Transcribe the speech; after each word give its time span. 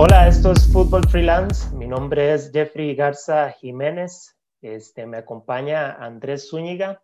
Hola, 0.00 0.28
esto 0.28 0.52
es 0.52 0.72
Fútbol 0.72 1.08
Freelance. 1.08 1.74
Mi 1.74 1.88
nombre 1.88 2.32
es 2.32 2.52
Jeffrey 2.52 2.94
Garza 2.94 3.50
Jiménez. 3.50 4.38
Este, 4.62 5.06
me 5.06 5.16
acompaña 5.16 5.90
Andrés 5.90 6.48
Zúñiga. 6.48 7.02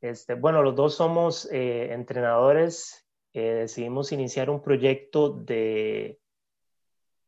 Este, 0.00 0.32
bueno, 0.32 0.62
los 0.62 0.74
dos 0.74 0.94
somos 0.94 1.46
eh, 1.52 1.92
entrenadores. 1.92 3.06
decidimos 3.34 4.12
iniciar 4.12 4.48
un 4.48 4.62
proyecto 4.62 5.28
de 5.28 6.18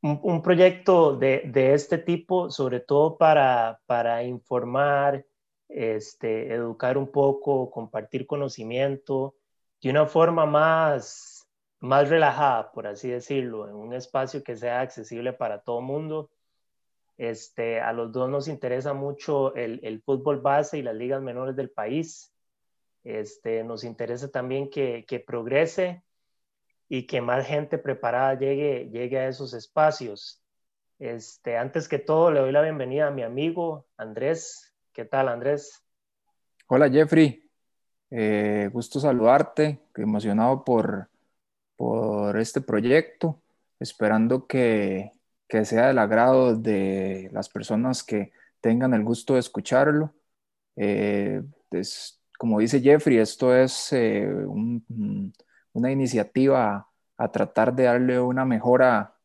un, 0.00 0.40
proyecto 0.40 1.18
de, 1.18 1.42
de, 1.44 1.74
este 1.74 1.98
tipo, 1.98 2.50
sobre 2.50 2.80
todo 2.80 3.18
para, 3.18 3.78
para 3.84 4.24
informar, 4.24 5.26
este, 5.68 6.54
educar 6.54 6.96
un 6.96 7.12
poco, 7.12 7.70
compartir 7.70 8.26
conocimiento 8.26 9.34
de 9.82 9.90
una 9.90 10.06
forma 10.06 10.46
más, 10.46 11.31
más 11.82 12.08
relajada, 12.08 12.70
por 12.70 12.86
así 12.86 13.10
decirlo, 13.10 13.68
en 13.68 13.74
un 13.74 13.92
espacio 13.92 14.44
que 14.44 14.56
sea 14.56 14.80
accesible 14.80 15.32
para 15.32 15.62
todo 15.62 15.80
mundo. 15.80 16.30
Este, 17.18 17.80
a 17.80 17.92
los 17.92 18.12
dos 18.12 18.30
nos 18.30 18.46
interesa 18.46 18.94
mucho 18.94 19.54
el, 19.56 19.80
el, 19.82 20.00
fútbol 20.00 20.40
base 20.40 20.78
y 20.78 20.82
las 20.82 20.94
ligas 20.94 21.20
menores 21.20 21.56
del 21.56 21.70
país. 21.70 22.32
Este, 23.02 23.64
nos 23.64 23.82
interesa 23.82 24.30
también 24.30 24.70
que, 24.70 25.04
que 25.08 25.18
progrese 25.18 26.04
y 26.88 27.04
que 27.04 27.20
más 27.20 27.46
gente 27.46 27.78
preparada 27.78 28.38
llegue, 28.38 28.88
llegue 28.90 29.18
a 29.18 29.26
esos 29.26 29.52
espacios. 29.52 30.40
Este, 31.00 31.56
antes 31.56 31.88
que 31.88 31.98
todo, 31.98 32.30
le 32.30 32.38
doy 32.38 32.52
la 32.52 32.62
bienvenida 32.62 33.08
a 33.08 33.10
mi 33.10 33.22
amigo 33.22 33.86
Andrés. 33.96 34.72
¿Qué 34.92 35.04
tal, 35.04 35.28
Andrés? 35.28 35.84
Hola, 36.68 36.88
Jeffrey. 36.88 37.50
Eh, 38.08 38.70
gusto 38.72 39.00
saludarte, 39.00 39.80
emocionado 39.96 40.64
por, 40.64 41.08
por 41.82 42.38
este 42.38 42.60
proyecto, 42.60 43.42
esperando 43.80 44.46
que, 44.46 45.10
que 45.48 45.64
sea 45.64 45.88
del 45.88 45.98
agrado 45.98 46.54
de 46.54 47.28
las 47.32 47.48
personas 47.48 48.04
que 48.04 48.30
tengan 48.60 48.94
el 48.94 49.02
gusto 49.02 49.34
de 49.34 49.40
escucharlo. 49.40 50.14
Eh, 50.76 51.42
como 52.38 52.60
dice 52.60 52.80
Jeffrey, 52.80 53.18
esto 53.18 53.52
es 53.52 53.92
eh, 53.92 54.24
un, 54.32 55.34
una 55.72 55.90
iniciativa 55.90 56.86
a 57.16 57.32
tratar 57.32 57.74
de 57.74 57.82
darle 57.82 58.20
una 58.20 58.44
mejora 58.44 59.16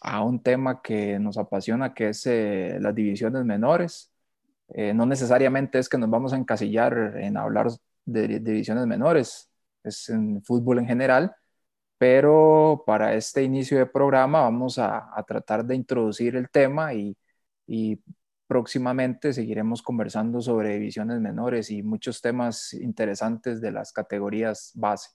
a 0.00 0.22
un 0.22 0.40
tema 0.40 0.80
que 0.80 1.18
nos 1.18 1.36
apasiona, 1.36 1.94
que 1.94 2.10
es 2.10 2.24
eh, 2.26 2.78
las 2.80 2.94
divisiones 2.94 3.44
menores. 3.44 4.12
Eh, 4.68 4.94
no 4.94 5.04
necesariamente 5.04 5.80
es 5.80 5.88
que 5.88 5.98
nos 5.98 6.10
vamos 6.10 6.32
a 6.32 6.36
encasillar 6.36 7.16
en 7.16 7.36
hablar 7.36 7.66
de, 8.04 8.38
divisiones 8.38 8.86
menores, 8.86 9.50
es 9.82 10.08
en 10.10 10.40
fútbol 10.44 10.78
en 10.78 10.86
general, 10.86 11.34
pero 11.98 12.84
para 12.86 13.14
este 13.14 13.42
inicio 13.42 13.78
de 13.78 13.86
programa 13.86 14.42
vamos 14.42 14.78
a, 14.78 15.12
tratar 15.26 15.64
de 15.64 15.74
introducir 15.74 16.36
el 16.36 16.48
tema 16.48 16.94
y, 16.94 17.16
próximamente 18.46 19.34
seguiremos 19.34 19.82
conversando 19.82 20.40
sobre 20.40 20.72
divisiones 20.72 21.20
menores 21.20 21.70
y 21.70 21.82
muchos 21.82 22.22
temas 22.22 22.72
interesantes 22.72 23.60
de 23.60 23.72
las 23.72 23.92
categorías 23.92 24.72
base. 24.74 25.10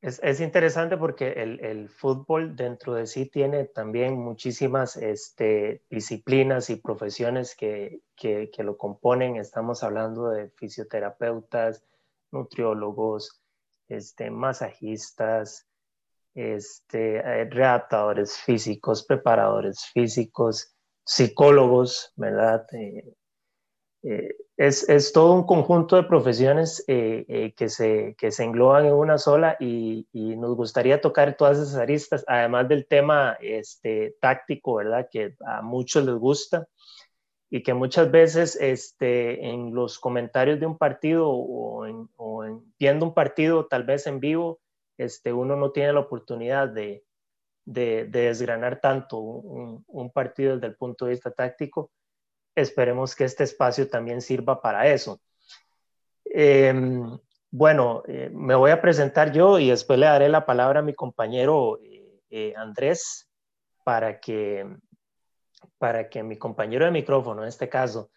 Es, 0.00 0.40
interesante 0.40 0.96
porque 0.96 1.32
el, 1.32 1.88
fútbol 1.90 2.56
dentro 2.56 2.94
de 2.94 3.06
sí 3.06 3.26
tiene 3.26 3.64
también 3.64 4.16
muchísimas 4.16 4.96
este, 4.96 5.82
disciplinas 5.90 6.70
y 6.70 6.76
profesiones 6.76 7.54
que, 7.54 8.00
lo 8.58 8.78
componen. 8.78 9.36
Estamos 9.36 9.82
hablando 9.82 10.30
de 10.30 10.48
fisioterapeutas, 10.50 11.84
nutriólogos, 12.30 13.42
este, 13.88 14.30
masajistas, 14.30 15.66
este, 16.36 17.16
eh, 17.16 17.44
redactadores 17.46 18.36
físicos, 18.36 19.04
preparadores 19.04 19.86
físicos, 19.92 20.74
psicólogos, 21.04 22.12
¿verdad? 22.16 22.66
Eh, 22.72 23.14
eh, 24.02 24.36
es, 24.58 25.12
todo 25.12 25.34
un 25.34 25.46
conjunto 25.46 25.96
de 25.96 26.04
profesiones 26.04 26.84
que, 26.86 27.68
se, 27.68 28.14
que 28.16 28.30
se 28.30 28.44
engloban 28.44 28.86
en 28.86 28.92
una 28.92 29.18
sola 29.18 29.56
y, 29.58 30.06
nos 30.12 30.54
gustaría 30.56 31.00
tocar 31.00 31.36
todas 31.36 31.58
esas 31.58 31.76
aristas, 31.76 32.24
además 32.26 32.68
del 32.68 32.86
tema 32.86 33.36
este, 33.40 34.16
táctico, 34.20 34.76
¿verdad? 34.76 35.08
Que 35.10 35.34
a 35.46 35.62
muchos 35.62 36.04
les 36.04 36.14
gusta 36.14 36.66
y 37.50 37.62
que 37.62 37.74
muchas 37.74 38.10
veces 38.10 38.56
este, 38.60 39.46
en 39.46 39.74
los 39.74 39.98
comentarios 39.98 40.58
de 40.58 40.66
un 40.66 40.78
partido 40.78 41.28
o, 41.28 41.86
en, 41.86 42.08
viendo 42.78 43.06
un 43.06 43.14
partido 43.14 43.66
tal 43.66 43.84
vez 43.84 44.06
en 44.06 44.20
vivo, 44.20 44.60
este, 44.98 45.32
uno 45.32 45.56
no 45.56 45.70
tiene 45.70 45.92
la 45.92 46.00
oportunidad 46.00 46.68
de, 46.68 47.02
desgranar 47.64 48.80
tanto 48.80 49.18
un 49.18 50.10
partido 50.12 50.54
desde 50.54 50.68
el 50.68 50.76
punto 50.76 51.04
de 51.04 51.10
vista 51.12 51.32
táctico 51.32 51.90
esperemos 52.56 53.14
que 53.14 53.24
este 53.24 53.44
espacio 53.44 53.88
también 53.88 54.20
sirva 54.20 54.60
para 54.60 54.88
eso. 54.88 55.20
Em, 56.24 57.18
bueno, 57.50 58.02
eh, 58.08 58.30
me 58.32 58.54
voy 58.54 58.70
a 58.70 58.80
presentar 58.80 59.30
yo 59.30 59.58
y 59.58 59.70
después 59.70 59.98
le 59.98 60.06
daré 60.06 60.28
la 60.28 60.46
palabra 60.46 60.80
a 60.80 60.82
mi 60.82 60.94
compañero 60.94 61.78
eh, 61.82 62.20
eh, 62.30 62.54
Andrés 62.56 63.28
para 63.84 64.18
que, 64.18 64.66
para 65.78 66.08
que 66.08 66.22
mi 66.22 66.36
compañero 66.36 66.84
de 66.84 66.90
micrófono, 66.90 67.42
en 67.42 67.48
este 67.48 67.68
caso, 67.68 68.10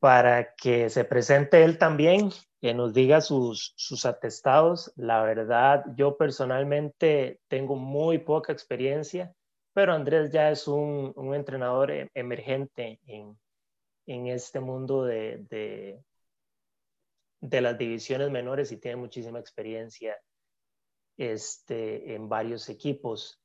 para 0.00 0.54
que 0.54 0.88
se 0.88 1.04
presente 1.04 1.62
él 1.62 1.78
también, 1.78 2.30
que 2.60 2.74
nos 2.74 2.92
diga 2.94 3.20
sus, 3.20 3.72
sus 3.76 4.06
atestados. 4.06 4.92
La 4.96 5.22
verdad, 5.22 5.84
yo 5.94 6.16
personalmente 6.16 7.40
tengo 7.48 7.76
muy 7.76 8.18
poca 8.18 8.52
experiencia, 8.52 9.34
pero 9.72 9.92
Andrés 9.92 10.30
ya 10.30 10.50
es 10.50 10.66
un, 10.66 11.12
un 11.14 11.34
entrenador 11.34 11.92
emergente 12.14 12.98
en, 13.06 13.38
en 14.06 14.26
este 14.26 14.60
mundo 14.60 15.04
de, 15.04 15.44
de, 15.48 16.02
de, 17.40 17.60
las 17.60 17.78
divisiones 17.78 18.30
menores 18.30 18.72
y 18.72 18.78
tiene 18.78 18.96
muchísima 18.96 19.38
experiencia 19.38 20.16
este, 21.16 22.14
en 22.14 22.28
varios 22.28 22.68
equipos. 22.68 23.40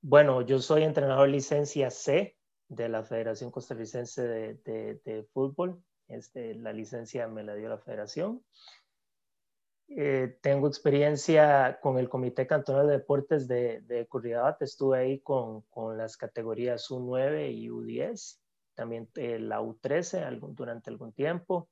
Bueno, 0.00 0.42
yo 0.42 0.58
soy 0.60 0.84
entrenador 0.84 1.28
licencia 1.28 1.90
C 1.90 2.36
de 2.74 2.88
la 2.88 3.02
Federación 3.02 3.50
Costarricense 3.50 4.22
de, 4.22 5.00
de, 5.04 5.22
Fútbol. 5.32 5.82
Este, 6.08 6.54
la 6.54 6.72
licencia 6.72 7.28
me 7.28 7.42
la 7.42 7.54
dio 7.54 7.68
la 7.68 7.78
federación. 7.78 8.44
Eh, 9.88 10.38
tengo 10.40 10.68
experiencia 10.68 11.78
con 11.82 11.98
el 11.98 12.08
Comité 12.08 12.46
Cantonal 12.46 12.86
de 12.86 12.94
Deportes 12.94 13.46
de, 13.46 13.80
de 13.82 14.08
Estuve 14.60 14.98
ahí 14.98 15.20
con, 15.20 15.62
con 15.62 15.98
las 15.98 16.16
categorías 16.16 16.90
U9 16.90 17.52
y 17.52 17.68
U10 17.68 18.42
también 18.74 19.08
eh, 19.16 19.38
la 19.38 19.60
U13 19.60 20.38
durante 20.54 20.90
algún 20.90 21.12
tiempo. 21.12 21.68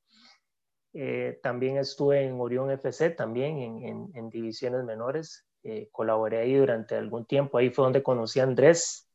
Eh, 0.93 1.39
también 1.41 1.77
estuve 1.77 2.23
en 2.23 2.39
Orión 2.39 2.69
FC, 2.71 3.11
también 3.11 4.11
en, 4.13 4.29
divisiones 4.29 4.83
menores. 4.83 5.45
Eh, 5.63 5.89
colaboré 5.91 6.39
ahí 6.39 6.55
durante 6.55 6.95
algún 6.95 7.25
tiempo. 7.25 7.57
Ahí 7.57 7.69
fue 7.69 7.85
donde 7.85 8.03
conocí 8.03 8.39
a 8.39 8.43
Andrés. 8.43 9.07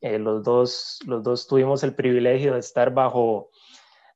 Los, 0.00 0.42
dos, 0.42 0.98
los 1.06 1.22
dos 1.22 1.46
tuvimos 1.46 1.82
el 1.82 1.94
privilegio 1.94 2.54
de 2.54 2.60
estar 2.60 2.92
bajo 2.92 3.50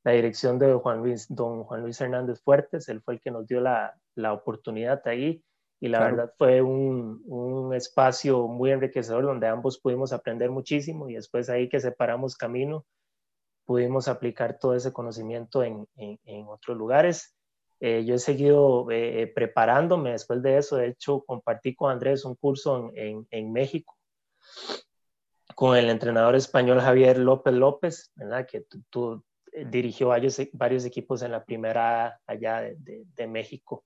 la 0.04 0.12
dirección 0.12 0.58
de 0.58 0.74
Juan 0.74 0.98
Luis, 0.98 1.26
don 1.28 1.64
Juan 1.64 1.82
Luis 1.82 2.00
Hernández 2.00 2.40
Fuertes. 2.42 2.88
Él 2.88 3.02
fue 3.02 3.14
el 3.14 3.20
que 3.20 3.30
nos 3.30 3.46
dio 3.46 3.60
la, 3.60 3.98
la 4.14 4.32
oportunidad 4.32 5.06
ahí. 5.06 5.42
Y 5.80 5.88
la 5.88 6.00
verdad 6.00 6.32
fue 6.36 6.60
un, 6.60 7.22
un, 7.26 7.72
espacio 7.72 8.48
muy 8.48 8.72
enriquecedor 8.72 9.24
donde 9.24 9.46
ambos 9.46 9.78
pudimos 9.78 10.12
aprender 10.12 10.50
muchísimo 10.50 11.08
y 11.08 11.14
después 11.14 11.48
ahí 11.48 11.68
que 11.68 11.78
separamos 11.78 12.36
camino 12.36 12.84
pudimos 13.68 14.08
aplicar 14.08 14.58
todo 14.58 14.74
ese 14.74 14.94
conocimiento 14.94 15.62
en, 15.62 15.86
en, 15.96 16.46
otros 16.48 16.76
lugares. 16.76 17.36
Eh, 17.80 18.02
yo 18.04 18.14
he 18.14 18.18
seguido 18.18 18.90
eh, 18.90 19.22
eh, 19.22 19.26
preparándome 19.26 20.12
después 20.12 20.42
de 20.42 20.56
eso. 20.56 20.76
De 20.76 20.88
hecho, 20.88 21.22
compartí 21.26 21.74
con 21.74 21.92
Andrés 21.92 22.24
un 22.24 22.34
curso 22.34 22.90
en, 22.94 23.26
en, 23.30 23.52
México 23.52 23.94
con 25.58 25.76
el 25.76 25.90
entrenador 25.90 26.36
español 26.36 26.80
Javier 26.80 27.18
López 27.18 27.52
López, 27.52 28.12
¿verdad? 28.14 28.46
que 28.46 28.64
tú, 28.90 29.24
dirigió 29.66 30.06
varios, 30.06 30.40
varios, 30.52 30.84
equipos 30.84 31.20
en 31.22 31.32
la 31.32 31.44
primera 31.44 32.20
allá 32.28 32.60
de, 32.60 33.02
de, 33.12 33.26
México. 33.26 33.84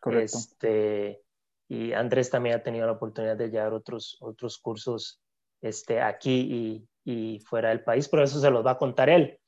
Correcto. 0.00 0.38
Este, 0.38 1.20
y 1.68 1.92
Andrés 1.92 2.30
también 2.30 2.56
ha 2.56 2.62
tenido 2.62 2.86
la 2.86 2.92
oportunidad 2.92 3.36
de 3.36 3.50
llevar 3.50 3.74
otros, 3.74 4.16
otros 4.20 4.56
cursos 4.56 5.20
este, 5.60 6.00
aquí 6.00 6.88
y, 7.04 7.34
y 7.34 7.40
fuera 7.40 7.68
del 7.68 7.84
país, 7.84 8.08
pero 8.08 8.24
eso 8.24 8.40
se 8.40 8.50
los 8.50 8.64
va 8.64 8.70
a 8.70 8.78
contar 8.78 9.10
él. 9.10 9.38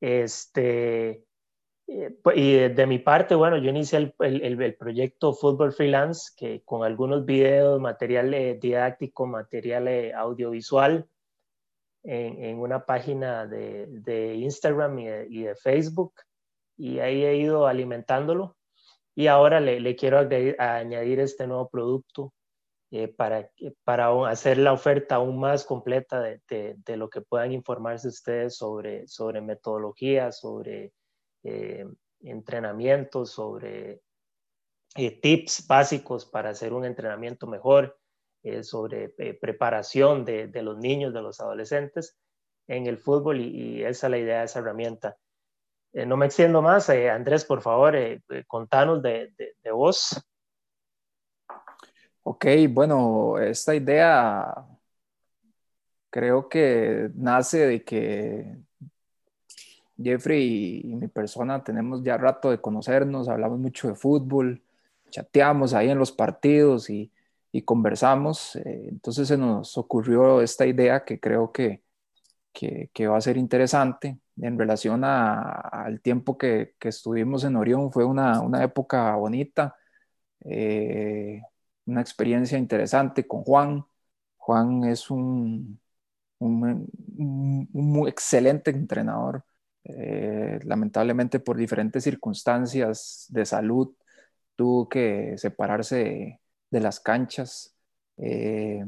Este, 0.00 1.10
eh, 1.10 1.24
y 1.92 2.52
de, 2.68 2.86
mi 2.86 3.00
parte, 3.00 3.34
bueno, 3.34 3.56
yo 3.56 3.70
inicié 3.70 3.98
el, 3.98 4.14
el, 4.20 4.62
el, 4.62 4.76
proyecto 4.76 5.32
Fútbol 5.32 5.72
Freelance, 5.72 6.30
que 6.36 6.62
con 6.64 6.84
algunos 6.84 7.24
videos, 7.24 7.80
material 7.80 8.32
eh, 8.32 8.58
didáctico, 8.60 9.26
material 9.26 9.88
eh, 9.88 10.12
audiovisual, 10.14 11.08
en, 12.04 12.44
en, 12.44 12.58
una 12.60 12.86
página 12.86 13.46
de, 13.46 13.86
de 13.88 14.36
Instagram 14.36 14.98
y 15.00 15.06
de, 15.06 15.26
y 15.28 15.42
de, 15.42 15.56
Facebook, 15.56 16.14
y 16.76 17.00
ahí 17.00 17.24
he 17.24 17.36
ido 17.36 17.66
alimentándolo. 17.66 18.56
Y 19.16 19.26
ahora 19.26 19.58
le, 19.58 19.80
le 19.80 19.96
quiero 19.96 20.18
añadir 20.58 21.18
este 21.18 21.48
nuevo 21.48 21.68
producto 21.68 22.32
eh, 22.92 23.08
para, 23.08 23.50
para 23.82 24.28
hacer 24.28 24.58
la 24.58 24.72
oferta 24.72 25.16
aún 25.16 25.40
más 25.40 25.64
completa 25.64 26.20
de, 26.20 26.40
de, 26.48 26.96
lo 26.96 27.10
que 27.10 27.20
puedan 27.20 27.52
informarse 27.52 28.08
ustedes 28.08 28.56
sobre, 28.56 29.08
sobre 29.08 29.40
metodología, 29.40 30.30
sobre 30.30 30.92
eh, 31.42 31.86
entrenamiento, 32.22 33.26
sobre 33.26 34.02
eh, 34.96 35.20
tips 35.20 35.66
básicos 35.66 36.26
para 36.26 36.50
hacer 36.50 36.72
un 36.72 36.84
entrenamiento 36.84 37.46
mejor, 37.46 37.96
sobre 38.62 39.10
preparación 39.38 40.24
de, 40.24 40.46
de, 40.46 40.62
los 40.62 40.78
niños, 40.78 41.12
de 41.12 41.20
los 41.20 41.40
adolescentes 41.40 42.18
en 42.68 42.86
el 42.86 42.96
fútbol 42.96 43.38
y, 43.38 43.82
esa 43.84 44.06
es 44.06 44.10
la 44.10 44.16
idea 44.16 44.38
de 44.38 44.44
esa 44.46 44.60
herramienta. 44.60 45.18
no 45.92 46.16
me 46.16 46.24
extiendo 46.24 46.62
más. 46.62 46.88
Andrés, 46.88 47.44
por 47.44 47.60
favor, 47.60 47.94
contanos 48.46 49.02
de, 49.02 49.34
de 49.36 49.70
vos. 49.70 50.24
Ok, 52.22 52.46
bueno, 52.70 53.38
esta 53.38 53.74
idea 53.74 54.54
creo 56.10 56.48
que 56.48 57.10
nace 57.14 57.66
de 57.66 57.84
que 57.84 58.56
Jeffrey 60.02 60.80
y, 60.84 60.94
mi 60.96 61.08
persona 61.08 61.62
tenemos 61.64 62.02
ya 62.02 62.16
rato 62.16 62.50
de 62.50 62.60
conocernos, 62.60 63.28
hablamos 63.28 63.58
mucho 63.58 63.88
de 63.88 63.94
fútbol, 63.94 64.62
chateamos 65.10 65.74
ahí 65.74 65.90
en 65.90 65.98
los 65.98 66.12
partidos 66.12 66.90
y, 66.90 67.12
conversamos. 67.64 68.56
Eh, 68.56 68.88
entonces 68.90 69.28
se 69.28 69.36
nos 69.36 69.76
ocurrió 69.78 70.40
esta 70.42 70.66
idea 70.66 71.04
que 71.04 71.20
creo 71.20 71.52
que, 71.52 71.82
que, 72.52 73.06
va 73.08 73.16
a 73.18 73.20
ser 73.20 73.36
interesante 73.36 74.18
en 74.40 74.58
relación 74.58 75.04
al 75.04 76.00
tiempo 76.00 76.38
que, 76.38 76.74
estuvimos 76.80 77.44
en 77.44 77.56
Orión. 77.56 77.92
Fue 77.92 78.04
una, 78.04 78.40
una 78.40 78.64
época 78.64 79.14
bonita. 79.16 79.76
Eh, 80.44 81.42
una 81.86 82.00
experiencia 82.00 82.58
interesante 82.58 83.26
con 83.26 83.42
Juan. 83.44 83.84
Juan 84.38 84.84
es 84.84 85.10
un, 85.10 85.80
un, 86.38 86.88
muy 87.72 88.10
excelente 88.10 88.70
entrenador. 88.70 89.44
Eh, 89.84 90.58
lamentablemente 90.64 91.40
por 91.40 91.56
diferentes 91.56 92.04
circunstancias 92.04 93.26
de 93.30 93.46
salud 93.46 93.94
tuvo 94.56 94.88
que 94.88 95.34
separarse 95.38 96.40
de, 96.70 96.80
las 96.80 97.00
canchas. 97.00 97.74
Eh, 98.18 98.84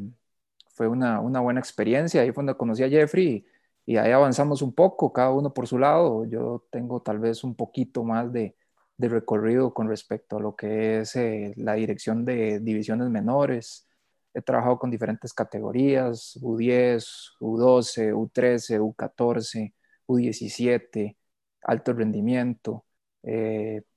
fue 0.74 0.88
una, 0.88 1.20
buena 1.20 1.60
experiencia. 1.60 2.22
Ahí 2.22 2.32
fue 2.32 2.42
donde 2.44 2.56
conocí 2.56 2.82
a 2.82 2.88
Jeffrey 2.88 3.46
y 3.86 3.96
ahí 3.96 4.12
avanzamos 4.12 4.62
un 4.62 4.74
poco, 4.74 5.12
cada 5.12 5.30
uno 5.32 5.52
por 5.54 5.66
su 5.66 5.78
lado. 5.78 6.24
Yo 6.26 6.66
tengo 6.70 7.00
tal 7.02 7.18
vez 7.18 7.44
un 7.44 7.54
poquito 7.54 8.04
más 8.04 8.32
de, 8.32 8.56
de 8.96 9.08
recorrido 9.08 9.74
con 9.74 9.88
respecto 9.88 10.36
a 10.36 10.40
lo 10.40 10.54
que 10.56 11.00
es 11.00 11.16
eh, 11.16 11.54
la 11.56 11.74
dirección 11.74 12.24
de 12.24 12.60
divisiones 12.60 13.08
menores. 13.08 13.88
He 14.34 14.42
trabajado 14.42 14.78
con 14.78 14.90
diferentes 14.90 15.32
categorías, 15.32 16.38
U10, 16.40 17.04
U12, 17.40 18.14
U13, 18.14 18.80
U14, 18.80 19.72
U17, 20.06 21.16
alto 21.62 21.92
rendimiento. 21.92 22.84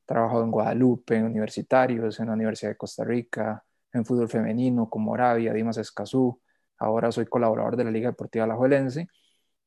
trabajado 0.05 0.43
en 0.43 0.51
Guadalupe, 0.51 1.15
en 1.15 1.25
universitarios, 1.25 2.19
en 2.19 2.27
la 2.27 2.33
Universidad 2.33 2.71
de 2.71 2.77
Costa 2.77 3.03
Rica, 3.03 3.63
en 3.95 4.05
fútbol 4.05 4.29
femenino 4.29 4.89
con 4.89 5.03
Moravia, 5.03 5.53
Dimas 5.53 5.77
Escazú. 5.77 6.39
Ahora 6.77 7.11
soy 7.11 7.25
colaborador 7.25 7.77
de 7.77 7.85
la 7.85 7.91
Liga 7.91 8.09
Deportiva 8.09 8.45
Alajuelense 8.45 9.07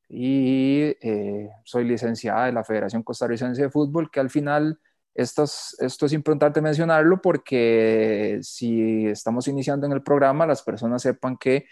y 0.08 0.94
eh, 1.02 1.50
soy 1.64 1.84
licenciada 1.84 2.46
de 2.46 2.52
la 2.52 2.64
Federación 2.64 3.02
Costarricense 3.02 3.62
de 3.62 3.70
Fútbol, 3.70 4.10
que 4.10 4.20
al 4.20 4.30
final 4.30 4.78
esto 5.14 5.44
es, 5.44 6.12
importante 6.12 6.60
mencionarlo 6.60 7.20
porque 7.20 8.38
si 8.42 9.06
estamos 9.06 9.48
iniciando 9.48 9.86
en 9.86 9.92
el 9.92 10.02
programa, 10.02 10.46
las 10.46 10.62
personas 10.62 11.02
sepan 11.02 11.36
que, 11.36 11.66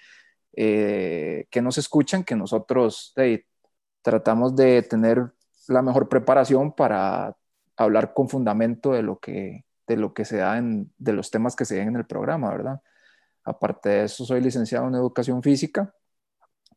eh, 0.57 1.47
que 1.51 1.63
nos 1.63 1.79
escuchan, 1.79 2.25
que 2.25 2.35
nosotros 2.35 3.13
tratamos 4.07 4.55
de 4.55 4.85
tener 4.85 5.33
la 5.67 5.83
mejor 5.83 6.09
preparación 6.09 6.71
para 6.71 7.37
hablar 7.77 8.15
con 8.15 8.29
fundamento 8.29 8.93
de 8.93 9.03
lo 9.03 9.19
que, 9.19 9.65
de 9.85 9.97
lo 9.97 10.15
que 10.15 10.25
se 10.25 10.37
da 10.37 10.59
en, 10.59 10.93
de 10.97 11.13
los 11.13 11.33
temas 11.33 11.57
que 11.57 11.65
se 11.65 11.75
den 11.75 11.89
en 11.89 11.97
el 11.97 12.07
programa, 12.07 12.51
¿verdad? 12.51 12.81
Aparte 13.43 13.89
de 13.89 14.05
eso, 14.05 14.25
soy 14.25 14.41
licenciado 14.41 14.87
en 14.87 14.95
educación 14.95 15.43
física, 15.43 15.93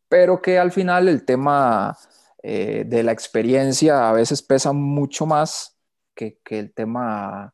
pero 0.07 0.41
que 0.41 0.57
al 0.57 0.71
final 0.71 1.07
el 1.07 1.23
tema 1.23 1.95
eh, 2.41 2.83
de 2.87 3.03
la 3.03 3.11
experiencia 3.11 4.09
a 4.09 4.13
veces 4.13 4.41
pesa 4.41 4.73
mucho 4.73 5.27
más 5.27 5.77
que, 6.15 6.39
el 6.49 6.73
tema 6.73 7.53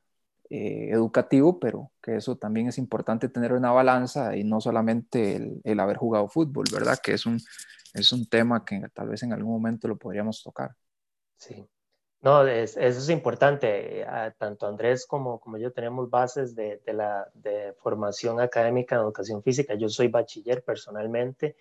eh, 0.49 0.87
educativo, 0.89 1.59
pero 1.59 1.91
que 2.01 2.15
eso 2.15 2.37
también 2.37 2.69
es 2.69 2.77
importante 2.77 3.27
tener 3.27 3.51
una 3.51 3.73
balanza 3.73 4.37
y 4.37 4.45
no 4.45 4.61
solamente 4.61 5.59
el, 5.65 5.79
haber 5.81 5.97
jugado 5.97 6.29
fútbol, 6.29 6.63
¿verdad? 6.71 6.97
Que 7.03 7.15
es 7.15 7.25
un, 7.25 7.41
es 7.95 8.11
un 8.11 8.27
tema 8.27 8.63
que 8.63 8.87
tal 8.93 9.09
vez 9.09 9.23
en 9.23 9.33
algún 9.33 9.53
momento 9.53 9.87
lo 9.87 9.97
podríamos 9.97 10.43
tocar. 10.43 10.75
Sí. 11.37 11.67
No, 12.21 12.45
eso 12.47 12.79
es 12.79 13.09
importante. 13.09 14.05
Tanto 14.37 14.67
Andrés 14.67 15.05
como, 15.05 15.39
como 15.39 15.57
yo 15.57 15.71
tenemos 15.71 16.09
bases 16.09 16.55
de, 16.55 16.81
de, 16.85 16.93
la 16.93 17.29
de 17.33 17.73
formación 17.79 18.39
académica 18.39 18.95
en 18.95 19.01
educación 19.01 19.43
física. 19.43 19.75
Yo 19.75 19.89
soy 19.89 20.07
bachiller 20.07 20.63
personalmente 20.63 21.55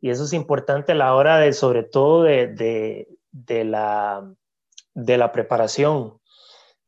y 0.00 0.10
eso 0.10 0.24
es 0.24 0.32
importante 0.32 0.92
a 0.92 0.94
la 0.94 1.14
hora 1.14 1.38
de, 1.38 1.52
sobre 1.52 1.82
todo, 1.82 2.22
de, 2.22 2.46
de, 2.46 3.08
de 3.32 3.64
la, 3.64 4.32
de 4.94 5.18
la 5.18 5.32
preparación 5.32 6.18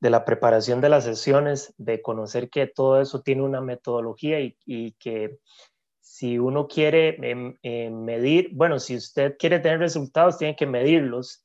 de 0.01 0.11
la 0.11 0.25
preparación 0.25 0.81
de 0.81 0.89
las 0.89 1.05
sesiones, 1.05 1.75
de 1.77 2.01
conocer 2.01 2.49
que 2.49 2.67
todo 2.67 3.01
eso 3.01 3.21
tiene 3.21 3.43
una 3.43 3.61
metodología 3.61 4.41
y, 4.41 4.93
que 4.93 5.39
si 6.01 6.39
uno 6.39 6.67
quiere 6.67 7.17
em, 7.23 7.57
em, 7.63 8.05
medir, 8.05 8.51
bueno, 8.53 8.79
si 8.79 8.97
usted 8.97 9.37
quiere 9.39 9.61
tener 9.61 9.79
resultados, 9.79 10.39
tiene 10.39 10.57
que 10.57 10.67
medirlos. 10.67 11.45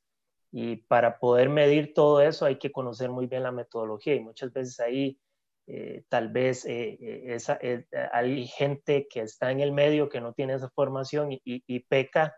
Y 0.51 0.77
para 0.77 1.19
poder 1.19 1.49
medir 1.49 1.93
todo 1.93 2.21
eso 2.21 2.45
hay 2.45 2.57
que 2.57 2.71
conocer 2.71 3.09
muy 3.09 3.27
bien 3.27 3.43
la 3.43 3.51
metodología. 3.51 4.15
Y 4.15 4.21
muchas 4.21 4.53
veces 4.53 4.79
ahí 4.79 5.19
eh, 5.67 6.03
tal 6.09 6.29
vez 6.29 6.63
eh, 6.65 6.97
eh, 7.01 7.85
hay 8.13 8.45
gente 8.45 9.07
que 9.09 9.21
está 9.21 9.51
en 9.51 9.61
el 9.61 9.71
medio 9.71 10.09
que 10.09 10.21
no 10.21 10.33
tiene 10.33 10.53
esa 10.53 10.69
formación 10.69 11.29
y, 11.31 11.79
peca 11.81 12.35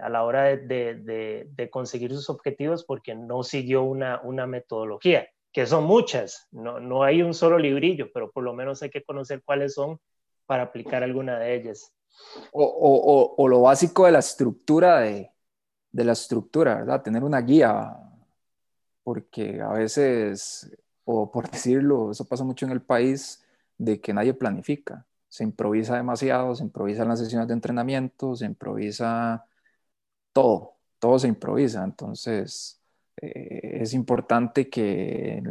a 0.00 0.08
la 0.08 0.24
hora 0.24 0.56
de, 0.56 1.68
conseguir 1.70 2.12
sus 2.12 2.30
objetivos 2.30 2.84
porque 2.84 3.14
no 3.14 3.42
siguió 3.42 3.82
una, 3.82 4.20
una 4.22 4.46
metodología, 4.46 5.28
que 5.52 5.66
son 5.66 5.84
muchas, 5.84 6.46
no, 6.52 6.80
no, 6.80 7.02
hay 7.02 7.22
un 7.22 7.34
solo 7.34 7.58
librillo, 7.58 8.10
pero 8.12 8.30
por 8.30 8.44
lo 8.44 8.54
menos 8.54 8.82
hay 8.82 8.90
que 8.90 9.02
conocer 9.02 9.42
cuáles 9.44 9.74
son 9.74 10.00
para 10.48 10.62
aplicar 10.62 11.02
alguna 11.02 11.38
de 11.38 11.54
ellas. 11.54 11.92
O, 12.52 12.64
o, 12.64 13.34
o 13.36 13.48
lo 13.48 13.60
básico 13.60 14.06
de 14.06 14.12
la 14.12 14.20
estructura 14.20 15.00
de, 15.00 15.30
de 15.92 16.04
la 16.04 16.12
estructura, 16.12 16.76
¿verdad? 16.76 17.02
Tener 17.02 17.22
una 17.22 17.42
guía, 17.42 17.94
porque 19.02 19.60
a 19.60 19.68
veces, 19.68 20.74
o 21.04 21.30
por 21.30 21.50
decirlo, 21.50 22.10
eso 22.12 22.24
pasa 22.24 22.44
mucho 22.44 22.64
en 22.64 22.72
el 22.72 22.80
país, 22.80 23.44
de 23.76 24.00
que 24.00 24.14
nadie 24.14 24.32
planifica. 24.32 25.06
Se 25.28 25.44
improvisa 25.44 25.96
demasiado, 25.96 26.54
se 26.54 26.64
improvisa 26.64 27.02
en 27.02 27.08
las 27.10 27.18
sesiones 27.18 27.46
de 27.46 27.54
entrenamiento, 27.54 28.34
se 28.34 28.46
improvisa 28.46 29.44
todo, 30.32 30.76
todo 30.98 31.18
se 31.18 31.28
improvisa. 31.28 31.84
Entonces, 31.84 32.80
eh, 33.20 33.80
es 33.82 33.92
importante 33.92 34.70
que, 34.70 35.42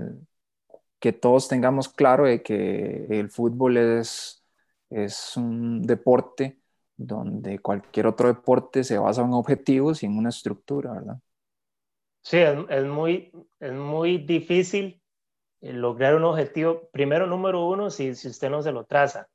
que 1.00 1.14
todos 1.14 1.48
tengamos 1.48 1.88
claro 1.88 2.26
de 2.26 2.42
que 2.42 3.06
el 3.10 3.30
fútbol 3.30 3.78
es, 3.78 4.44
es 4.90 5.36
un 5.38 5.82
deporte 5.84 6.60
donde 6.96 7.60
cualquier 7.60 8.08
otro 8.08 8.28
deporte 8.28 8.84
se 8.84 8.98
basa 8.98 9.22
en 9.22 9.34
objetivos 9.34 10.02
y 10.02 10.06
en 10.06 10.18
una 10.18 10.30
estructura, 10.30 10.94
¿verdad? 10.94 11.18
Sí, 12.22 12.38
es, 12.38 12.86
muy, 12.86 13.32
es 13.60 13.74
muy 13.74 14.18
difícil 14.18 15.02
eh, 15.62 15.74
lograr 15.74 16.16
un 16.16 16.24
objetivo. 16.24 16.90
Primero, 16.92 17.28
número 17.28 17.66
uno, 17.66 17.90
si, 17.90 18.16
si 18.16 18.28
usted 18.30 18.50
no 18.50 18.62
se 18.62 18.72
lo 18.72 18.86
traza. 18.86 19.28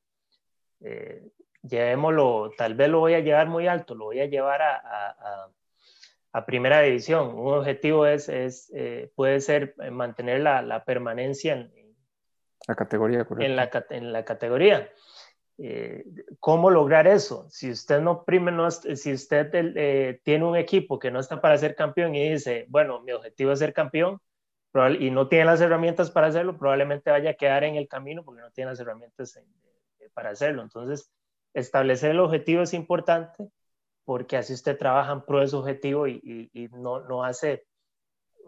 Eh, 0.80 1.28
llevémoslo, 1.62 2.50
tal 2.56 2.74
vez 2.74 2.88
lo 2.88 2.98
voy 2.98 3.14
a 3.14 3.20
llevar 3.20 3.48
muy 3.48 3.68
alto, 3.68 3.94
lo 3.94 4.06
voy 4.06 4.20
a 4.20 4.26
llevar 4.26 4.60
a, 4.62 5.52
a 6.32 6.46
primera 6.46 6.80
división. 6.80 7.36
Un 7.36 7.54
objetivo 7.54 8.06
es, 8.06 8.28
es 8.28 8.70
eh, 8.74 9.12
puede 9.14 9.40
ser 9.40 9.74
eh, 9.80 9.90
mantener 9.90 10.40
la, 10.40 10.62
la 10.62 10.84
permanencia 10.84 11.52
en 11.52 11.72
la 12.66 12.74
categoría. 12.74 13.26
En 13.38 13.56
la, 13.56 13.70
en 13.90 14.12
la 14.12 14.24
categoría. 14.24 14.88
Eh, 15.58 16.04
¿Cómo 16.40 16.70
lograr 16.70 17.06
eso? 17.06 17.46
Si 17.50 17.70
usted 17.70 18.00
no 18.00 18.24
primero, 18.24 18.70
si 18.70 19.12
usted 19.12 20.20
tiene 20.22 20.44
un 20.44 20.56
equipo 20.56 20.98
que 20.98 21.10
no 21.10 21.20
está 21.20 21.40
para 21.40 21.58
ser 21.58 21.74
campeón 21.74 22.14
y 22.14 22.32
dice, 22.32 22.66
bueno, 22.68 23.00
mi 23.02 23.12
objetivo 23.12 23.52
es 23.52 23.58
ser 23.58 23.72
campeón, 23.72 24.20
y 24.98 25.10
no 25.10 25.28
tiene 25.28 25.44
las 25.44 25.60
herramientas 25.60 26.10
para 26.10 26.28
hacerlo, 26.28 26.56
probablemente 26.56 27.10
vaya 27.10 27.30
a 27.30 27.34
quedar 27.34 27.64
en 27.64 27.76
el 27.76 27.88
camino 27.88 28.24
porque 28.24 28.40
no 28.40 28.50
tiene 28.52 28.70
las 28.70 28.80
herramientas 28.80 29.38
para 30.14 30.30
hacerlo. 30.30 30.62
Entonces, 30.62 31.10
establecer 31.52 32.12
el 32.12 32.20
objetivo 32.20 32.62
es 32.62 32.72
importante 32.72 33.50
porque 34.04 34.36
así 34.36 34.54
usted 34.54 34.78
trabaja 34.78 35.12
en 35.12 35.22
pro 35.22 35.40
de 35.40 35.48
su 35.48 35.58
objetivo 35.58 36.08
y, 36.08 36.70
no, 36.72 37.00
no, 37.00 37.22
hace 37.22 37.66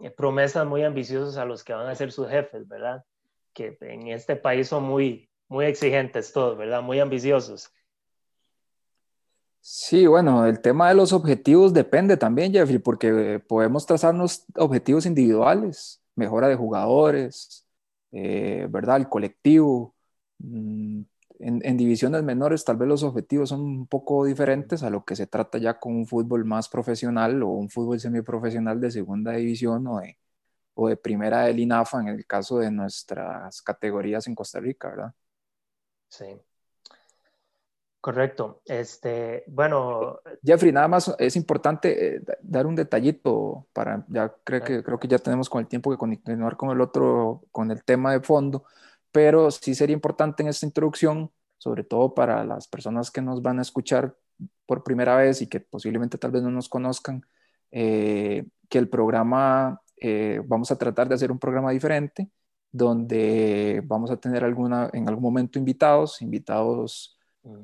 eh, 0.01 0.09
promesas 0.09 0.65
muy 0.65 0.83
ambiciosas 0.83 1.37
a 1.37 1.45
los 1.45 1.63
que 1.63 1.73
van 1.73 1.87
a 1.87 1.95
ser 1.95 2.11
sus 2.11 2.27
jefes, 2.27 2.67
¿verdad? 2.67 3.05
Que 3.53 3.77
en 3.81 4.07
este 4.07 4.35
país 4.35 4.67
son 4.67 4.83
muy, 4.83 5.29
muy 5.47 5.65
exigentes 5.65 6.33
todos, 6.33 6.57
¿verdad? 6.57 6.81
Muy 6.81 6.99
ambiciosos. 6.99 7.71
Sí, 9.61 10.05
bueno, 10.05 10.45
el 10.45 10.59
tema 10.61 10.89
de 10.89 10.95
los 10.95 11.11
objetivos 11.11 11.73
depende 11.73 12.17
también, 12.17 12.53
Jeffrey, 12.53 12.77
porque 12.77 13.41
podemos 13.47 13.85
trazarnos 13.85 14.45
objetivos 14.55 15.07
individuales, 15.07 16.03
mejora 16.15 16.47
de 16.47 16.55
jugadores, 16.55 17.65
eh, 18.11 18.67
¿verdad? 18.69 18.97
El 18.97 19.09
colectivo. 19.09 19.95
Mm, 20.37 21.01
en, 21.39 21.77
divisiones 21.77 22.23
menores 22.23 22.63
tal 22.63 22.77
vez 22.77 22.87
los 22.87 23.03
objetivos 23.03 23.49
son 23.49 23.61
un 23.61 23.87
poco 23.87 24.25
diferentes 24.25 24.83
a 24.83 24.89
lo 24.89 25.03
que 25.03 25.15
se 25.15 25.27
trata 25.27 25.57
ya 25.57 25.79
con 25.79 25.95
un 25.95 26.07
fútbol 26.07 26.45
más 26.45 26.69
profesional 26.69 27.41
o 27.43 27.49
un 27.49 27.69
fútbol 27.69 27.99
semiprofesional 27.99 28.79
de 28.79 28.91
segunda 28.91 29.33
división 29.33 29.87
o 29.87 29.99
de, 29.99 30.17
o 30.75 30.89
de 30.89 30.97
primera 30.97 31.41
del 31.45 31.59
INAFA 31.59 32.01
en 32.01 32.09
el 32.09 32.25
caso 32.25 32.59
de 32.59 32.71
nuestras 32.71 33.61
categorías 33.61 34.27
en 34.27 34.35
Costa 34.35 34.59
Rica, 34.59 34.89
¿verdad? 34.89 35.13
Sí. 36.09 36.25
Correcto. 38.05 38.61
Este, 38.65 39.43
bueno. 39.47 40.19
Jeffrey, 40.43 40.71
nada 40.71 40.87
más 40.87 41.15
es 41.17 41.35
importante 41.35 42.17
eh, 42.17 42.21
dar 42.43 42.67
un 42.67 42.75
detallito 42.75 43.65
para, 43.73 44.05
ya 44.09 44.31
creo 44.43 44.61
que, 44.61 44.83
creo 44.83 44.99
que 44.99 45.07
ya 45.07 45.17
tenemos 45.17 45.49
con 45.49 45.61
el 45.61 45.67
tiempo 45.67 45.89
que 45.89 45.97
continuar 45.97 46.55
con 46.55 46.69
el 46.69 46.81
otro, 46.81 47.45
con 47.51 47.71
el 47.71 47.83
tema 47.83 48.11
de 48.11 48.19
fondo, 48.19 48.63
pero 49.11 49.49
sí 49.49 49.73
sería 49.73 49.95
importante 49.95 50.43
en 50.43 50.49
esta 50.49 50.67
introducción, 50.67 51.31
sobre 51.57 51.83
todo 51.83 52.13
para 52.13 52.43
las 52.43 52.67
personas 52.67 53.09
que 53.09 53.23
nos 53.23 53.41
van 53.41 53.57
a 53.57 53.63
escuchar 53.63 54.15
por 54.67 54.83
primera 54.83 55.15
vez 55.15 55.41
y 55.41 55.47
que 55.47 55.59
posiblemente 55.59 56.19
tal 56.19 56.29
vez 56.29 56.43
no 56.43 56.51
nos 56.51 56.69
conozcan, 56.69 57.25
eh, 57.71 58.45
que 58.69 58.77
el 58.77 58.87
programa, 58.87 59.81
eh, 59.97 60.41
vamos 60.45 60.69
a 60.69 60.77
tratar 60.77 61.09
de 61.09 61.15
hacer 61.15 61.31
un 61.31 61.39
programa 61.39 61.71
diferente, 61.71 62.29
donde 62.75 63.81
vamos 63.85 64.11
a 64.11 64.17
tener 64.17 64.43
alguna, 64.43 64.89
en 64.91 65.07
algún 65.07 65.23
momento 65.23 65.57
invitados, 65.57 66.21
invitados 66.21 67.17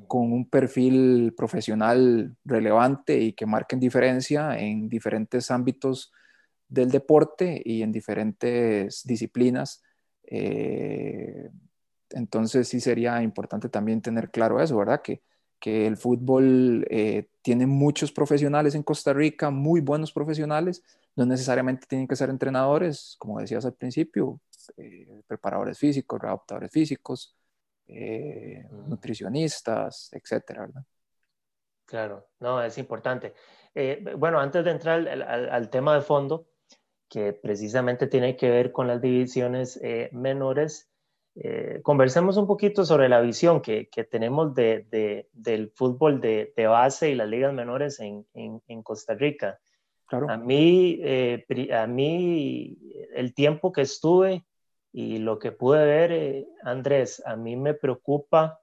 con 0.06 0.32
un 0.32 0.48
perfil 0.48 1.34
profesional 1.36 2.34
relevante 2.44 3.18
y 3.18 3.34
que 3.34 3.44
marquen 3.44 3.78
diferencia 3.78 4.58
en 4.58 4.88
diferentes 4.88 5.50
ámbitos 5.50 6.12
del 6.66 6.90
deporte 6.90 7.60
y 7.62 7.82
en 7.82 7.92
diferentes 7.92 9.02
disciplinas. 9.04 9.82
Eh, 10.24 11.50
entonces 12.10 12.68
sí 12.68 12.80
sería 12.80 13.22
importante 13.22 13.68
también 13.68 14.00
tener 14.00 14.30
claro 14.30 14.62
eso, 14.62 14.78
¿verdad? 14.78 15.02
Que, 15.02 15.20
que 15.60 15.86
el 15.86 15.98
fútbol 15.98 16.86
eh, 16.88 17.26
tiene 17.42 17.66
muchos 17.66 18.12
profesionales 18.12 18.74
en 18.74 18.82
Costa 18.82 19.12
Rica, 19.12 19.50
muy 19.50 19.82
buenos 19.82 20.10
profesionales, 20.10 20.82
no 21.16 21.26
necesariamente 21.26 21.86
tienen 21.86 22.08
que 22.08 22.16
ser 22.16 22.30
entrenadores, 22.30 23.16
como 23.18 23.40
decías 23.40 23.66
al 23.66 23.74
principio, 23.74 24.40
eh, 24.76 25.22
preparadores 25.26 25.78
físicos, 25.78 26.20
adaptadores 26.22 26.70
físicos, 26.70 27.36
eh, 27.94 28.64
nutricionistas, 28.86 30.08
etcétera, 30.12 30.62
¿verdad? 30.62 30.82
Claro, 31.84 32.28
no, 32.40 32.62
es 32.62 32.78
importante. 32.78 33.34
Eh, 33.74 34.02
bueno, 34.16 34.38
antes 34.38 34.64
de 34.64 34.70
entrar 34.70 35.06
al, 35.06 35.68
tema 35.68 35.94
de 35.94 36.00
fondo, 36.00 36.46
que 37.08 37.32
precisamente 37.34 38.06
tiene 38.06 38.36
que 38.36 38.50
ver 38.50 38.72
con 38.72 38.86
las 38.86 39.00
divisiones 39.02 39.78
eh, 39.82 40.08
menores, 40.12 40.88
conversemos 41.82 42.36
un 42.36 42.46
poquito 42.46 42.84
sobre 42.84 43.08
la 43.08 43.20
visión 43.22 43.62
que, 43.62 43.88
que 43.88 44.04
tenemos 44.04 44.54
de, 44.54 44.86
de, 44.90 45.28
del 45.32 45.70
fútbol 45.70 46.20
de, 46.20 46.52
de, 46.54 46.66
base 46.66 47.10
y 47.10 47.14
las 47.14 47.28
ligas 47.28 47.54
menores 47.54 48.00
en, 48.00 48.26
en, 48.34 48.62
en 48.68 48.82
Costa 48.82 49.14
Rica. 49.14 49.58
Claro. 50.06 50.28
A, 50.28 50.36
mí, 50.36 51.00
a 51.72 51.86
mí, 51.86 52.78
el 53.14 53.32
tiempo 53.32 53.72
que 53.72 53.80
estuve 53.80 54.44
y 54.92 55.18
lo 55.18 55.38
que 55.38 55.52
pude 55.52 55.84
ver, 55.84 56.12
eh, 56.12 56.48
Andrés, 56.62 57.22
a 57.26 57.34
mí 57.36 57.56
me 57.56 57.74
preocupa, 57.74 58.60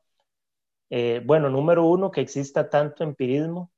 eh, 0.89 1.21
bueno, 1.25 1.49
número 1.49 1.85
uno, 1.85 2.11
que 2.11 2.21
exista 2.21 2.69
tanto 2.69 3.03
empirismo. 3.03 3.71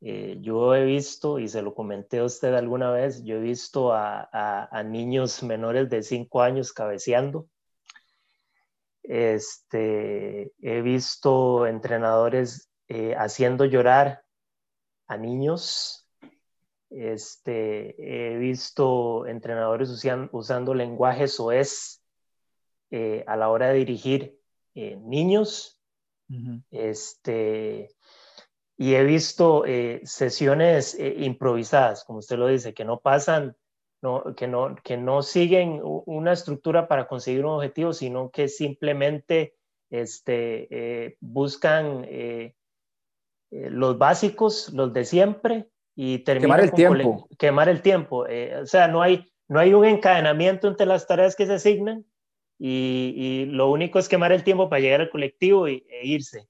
Eh, 0.00 0.38
yo 0.40 0.74
he 0.74 0.84
visto, 0.84 1.38
y 1.38 1.48
se 1.48 1.60
lo 1.60 1.74
comenté 1.74 2.20
a 2.20 2.24
usted 2.24 2.54
alguna 2.54 2.90
vez, 2.90 3.24
yo 3.24 3.36
he 3.36 3.40
visto 3.40 3.92
a, 3.92 4.28
a, 4.70 4.82
niños 4.84 5.42
menores 5.42 5.90
de 5.90 6.02
5 6.02 6.40
años 6.42 6.72
cabeceando. 6.72 7.48
Este, 9.02 10.52
he 10.60 10.82
visto 10.82 11.66
entrenadores 11.66 12.70
haciendo 13.16 13.64
llorar 13.66 14.24
a 15.06 15.16
niños 15.16 16.07
este, 16.90 18.32
he 18.32 18.36
visto 18.38 19.26
entrenadores 19.26 19.90
usando 20.32 20.74
lenguaje 20.74 21.28
soez 21.28 22.02
eh, 22.90 23.24
a 23.26 23.36
la 23.36 23.50
hora 23.50 23.68
de 23.68 23.78
dirigir 23.78 24.38
eh, 24.74 24.96
niños. 24.96 25.74
este, 26.70 27.90
y 28.76 28.94
he 28.94 29.02
visto 29.02 29.64
eh, 29.64 30.00
sesiones 30.04 30.96
improvisadas, 30.98 32.04
como 32.04 32.20
usted 32.20 32.36
lo 32.36 32.46
dice, 32.46 32.74
que 32.74 32.84
no 32.84 33.00
pasan, 33.00 33.56
no, 34.02 34.34
que, 34.36 34.46
no, 34.46 34.76
que 34.76 34.96
no 34.96 35.22
siguen 35.22 35.80
una 35.82 36.32
estructura 36.32 36.86
para 36.86 37.08
conseguir 37.08 37.44
un 37.44 37.52
objetivo, 37.52 37.92
sino 37.92 38.30
que 38.30 38.48
simplemente 38.48 39.56
este, 39.90 41.16
buscan 41.20 42.06
los 43.50 43.98
básicos, 43.98 44.72
los 44.72 44.92
de 44.92 45.04
siempre, 45.04 45.68
y 46.00 46.22
quemar 46.22 46.60
el 46.60 46.70
tiempo. 46.70 47.28
Quemar 47.36 47.68
el 47.68 47.82
tiempo. 47.82 48.24
Eh, 48.28 48.54
o 48.62 48.66
sea, 48.66 48.86
no 48.86 49.02
hay, 49.02 49.32
no 49.48 49.58
hay 49.58 49.74
un 49.74 49.84
encadenamiento 49.84 50.68
entre 50.68 50.86
las 50.86 51.08
tareas 51.08 51.34
que 51.34 51.44
se 51.44 51.54
asignan 51.54 52.04
y, 52.56 53.14
y 53.16 53.46
lo 53.46 53.68
único 53.68 53.98
es 53.98 54.08
quemar 54.08 54.30
el 54.30 54.44
tiempo 54.44 54.68
para 54.70 54.78
llegar 54.78 55.00
al 55.00 55.10
colectivo 55.10 55.66
y, 55.66 55.84
e 55.90 56.06
irse. 56.06 56.46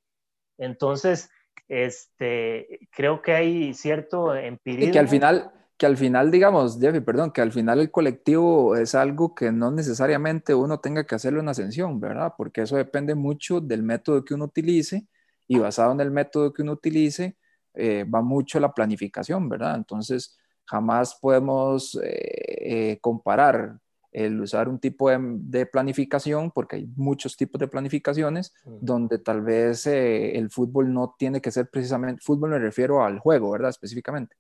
Entonces, 0.58 1.30
este, 1.66 2.90
creo 2.90 3.22
que 3.22 3.32
hay 3.32 3.72
cierto 3.72 4.34
empirismo. 4.34 4.90
Y 4.90 4.92
que 4.92 4.98
al 4.98 5.08
final, 5.08 5.50
que 5.78 5.86
al 5.86 5.96
final, 5.96 6.30
digamos, 6.30 6.78
Jeffy, 6.78 7.00
perdón, 7.00 7.30
que 7.30 7.40
al 7.40 7.52
final 7.52 7.80
el 7.80 7.90
colectivo 7.90 8.76
es 8.76 8.94
algo 8.94 9.34
que 9.34 9.50
no 9.50 9.70
necesariamente 9.70 10.54
uno 10.54 10.78
tenga 10.80 11.06
que 11.06 11.14
hacerlo 11.14 11.40
en 11.40 11.48
ascensión, 11.48 12.00
¿verdad? 12.00 12.34
Porque 12.36 12.60
eso 12.60 12.76
depende 12.76 13.14
mucho 13.14 13.62
del 13.62 13.82
método 13.82 14.26
que 14.26 14.34
uno 14.34 14.44
utilice 14.44 15.06
y 15.46 15.58
basado 15.58 15.92
en 15.92 16.00
el 16.00 16.10
método 16.10 16.52
que 16.52 16.60
uno 16.60 16.72
utilice, 16.72 17.38
eh, 17.74 18.04
va 18.04 18.22
mucho 18.22 18.58
la 18.60 18.72
planificación, 18.72 19.48
¿verdad? 19.48 19.76
Entonces, 19.76 20.36
jamás 20.64 21.16
podemos 21.20 21.98
eh, 22.02 22.90
eh, 22.92 22.98
comparar 23.00 23.78
el 24.10 24.40
usar 24.40 24.68
un 24.68 24.78
tipo 24.78 25.10
de, 25.10 25.66
planificación, 25.66 26.50
porque 26.50 26.76
hay 26.76 26.86
muchos 26.96 27.36
tipos 27.36 27.60
de 27.60 27.68
planificaciones, 27.68 28.52
donde 28.64 29.18
tal 29.18 29.42
vez 29.42 29.86
el 29.86 30.50
fútbol 30.50 30.92
no 30.92 31.14
tiene 31.18 31.40
que 31.40 31.50
ser 31.50 31.68
precisamente, 31.68 32.22
fútbol 32.24 32.50
me 32.50 32.58
refiero 32.58 33.04
al 33.04 33.18
juego, 33.18 33.50
¿verdad? 33.50 33.70
Específicamente, 33.70 34.34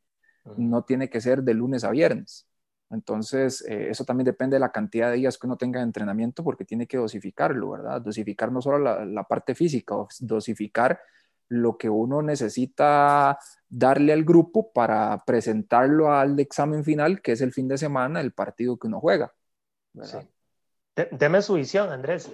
no 0.56 0.82
tiene 0.82 1.10
que 1.10 1.20
ser 1.20 1.42
de 1.42 1.54
lunes 1.54 1.84
a 1.84 1.90
viernes. 1.90 2.48
Entonces, 2.90 3.62
eso 3.68 4.04
también 4.04 4.24
depende 4.24 4.56
de 4.56 4.60
la 4.60 4.72
cantidad 4.72 5.10
de 5.10 5.18
días 5.18 5.36
que 5.36 5.46
uno 5.46 5.58
tenga 5.58 5.80
de 5.80 5.84
entrenamiento, 5.84 6.42
porque 6.42 6.64
tiene 6.64 6.86
que 6.86 6.96
dosificarlo, 6.96 7.70
¿verdad? 7.70 8.00
Dosificar 8.00 8.50
no 8.50 8.62
solo 8.62 8.78
la, 8.78 9.04
la 9.04 9.24
parte 9.24 9.54
física, 9.54 9.94
dosificar 10.18 10.98
lo 11.48 11.76
que 11.78 11.88
uno 11.88 12.22
necesita 12.22 13.38
darle 13.68 14.12
al 14.12 14.24
grupo 14.24 14.72
para 14.72 15.22
presentarlo 15.26 16.12
al 16.12 16.38
examen 16.40 16.84
final, 16.84 17.20
que 17.20 17.32
es 17.32 17.40
el 17.40 17.52
fin 17.52 17.68
de 17.68 17.78
semana, 17.78 18.20
el 18.20 18.32
partido 18.32 18.78
que 18.78 18.86
uno 18.86 19.00
juega. 19.00 19.32
deme 21.10 21.42
su 21.42 21.54
visión, 21.54 21.90
Andrés. 21.90 22.30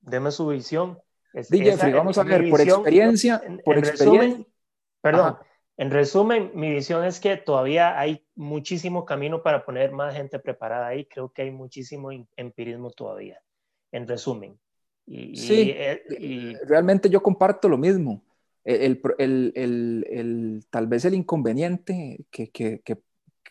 Deme 0.00 0.30
su 0.30 0.48
visión. 0.48 0.98
Jeffrey, 1.32 1.92
vamos 1.92 2.18
a 2.18 2.24
ver, 2.24 2.50
por 2.50 2.60
experiencia, 2.60 3.42
por 3.64 3.76
Resumen, 3.76 4.46
perdón, 5.00 5.38
en 5.78 5.90
resumen, 5.90 6.52
mi 6.54 6.70
visión 6.70 7.04
es 7.04 7.18
que 7.18 7.36
todavía 7.38 7.98
hay 7.98 8.24
muchísimo 8.34 9.06
camino 9.06 9.42
para 9.42 9.64
poner 9.64 9.90
más 9.90 10.14
gente 10.14 10.38
preparada 10.38 10.88
ahí. 10.88 11.06
Creo 11.06 11.32
que 11.32 11.42
hay 11.42 11.50
muchísimo 11.50 12.10
empirismo 12.36 12.90
todavía. 12.90 13.40
En 13.90 14.06
resumen. 14.06 14.58
sí, 15.06 15.72
eh, 15.74 16.56
realmente 16.66 17.08
yo 17.08 17.22
comparto 17.22 17.68
lo 17.68 17.78
mismo 17.78 18.22
el, 18.64 19.02
el, 19.18 20.64
tal 20.70 20.86
vez 20.86 21.04
el 21.04 21.14
inconveniente 21.14 22.24
que, 22.30 22.50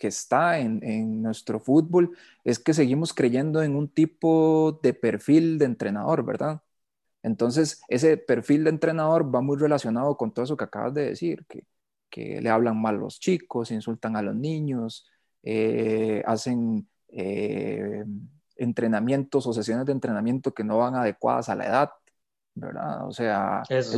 está 0.02 0.60
en, 0.60 1.22
nuestro 1.22 1.60
fútbol 1.60 2.18
es 2.44 2.58
que 2.60 2.74
seguimos 2.74 3.14
creyendo 3.14 3.62
en 3.62 3.76
un 3.76 3.88
tipo 3.88 4.80
de 4.82 4.94
perfil 4.94 5.60
de 5.60 5.66
entrenador, 5.66 6.26
¿verdad? 6.26 6.62
Entonces, 7.24 7.82
ese 7.88 8.18
perfil 8.18 8.64
de 8.64 8.72
entrenador 8.72 9.34
va 9.34 9.42
muy 9.42 9.58
relacionado 9.58 10.18
con 10.18 10.34
todo 10.34 10.46
eso 10.46 10.58
que 10.58 10.64
acabas 10.64 10.94
de 10.96 11.06
decir, 11.06 11.46
que, 11.48 11.66
que 12.10 12.42
le 12.42 12.50
hablan 12.50 12.82
mal 12.82 12.96
a 12.96 13.00
los 13.00 13.20
chicos, 13.20 13.72
insultan 13.72 14.16
a 14.16 14.22
los 14.24 14.36
niños, 14.36 15.08
eh, 15.44 16.24
hacen 16.26 16.88
eh, 17.10 18.04
entrenamientos 18.58 19.48
o 19.48 19.54
sesiones 19.54 19.86
de 19.86 19.92
entrenamiento 19.92 20.54
que 20.54 20.64
no 20.64 20.78
van 20.78 20.96
adecuadas 20.96 21.50
a 21.50 21.56
la 21.56 21.66
edad. 21.68 21.90
¿Verdad? 22.54 23.08
O 23.08 23.12
sea, 23.12 23.64
es, 23.70 23.96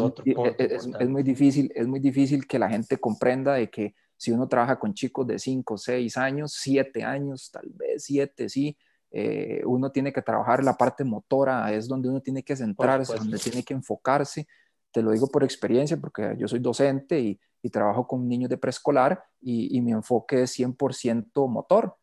muy 1.08 1.24
difícil, 1.24 1.72
es 1.76 1.88
muy 1.88 2.00
difícil 2.00 2.48
que 2.48 2.60
la 2.60 2.70
gente 2.70 2.98
comprenda 2.98 3.54
de 3.54 3.70
que 3.70 3.96
si 4.16 4.32
uno 4.32 4.48
trabaja 4.48 4.80
con 4.80 4.94
chicos 4.94 5.28
de 5.28 5.40
5, 5.40 5.78
6 5.78 6.18
años, 6.18 6.54
7 6.60 7.04
años, 7.04 7.50
tal 7.52 7.70
vez 7.74 8.04
7, 8.06 8.48
sí, 8.48 8.78
eh, 9.12 9.62
uno 9.66 9.92
tiene 9.92 10.12
que 10.12 10.22
trabajar 10.22 10.64
la 10.64 10.76
parte 10.76 11.04
motora, 11.04 11.72
es 11.74 11.88
donde 11.88 12.10
uno 12.10 12.22
tiene 12.22 12.44
que 12.44 12.56
centrarse, 12.56 13.16
donde 13.16 13.38
tiene 13.38 13.64
que 13.64 13.74
enfocarse. 13.74 14.48
Te 14.92 15.02
lo 15.02 15.12
digo 15.12 15.28
por 15.28 15.44
experiencia, 15.44 15.98
porque 15.98 16.36
yo 16.38 16.48
soy 16.48 16.60
docente 16.60 17.20
y, 17.20 17.40
trabajo 17.72 18.06
con 18.06 18.28
niños 18.28 18.50
de 18.50 18.58
preescolar 18.58 19.24
y, 19.40 19.80
mi 19.80 19.94
enfoque 19.94 20.42
es 20.42 20.60
100% 20.60 21.48
motor, 21.48 21.96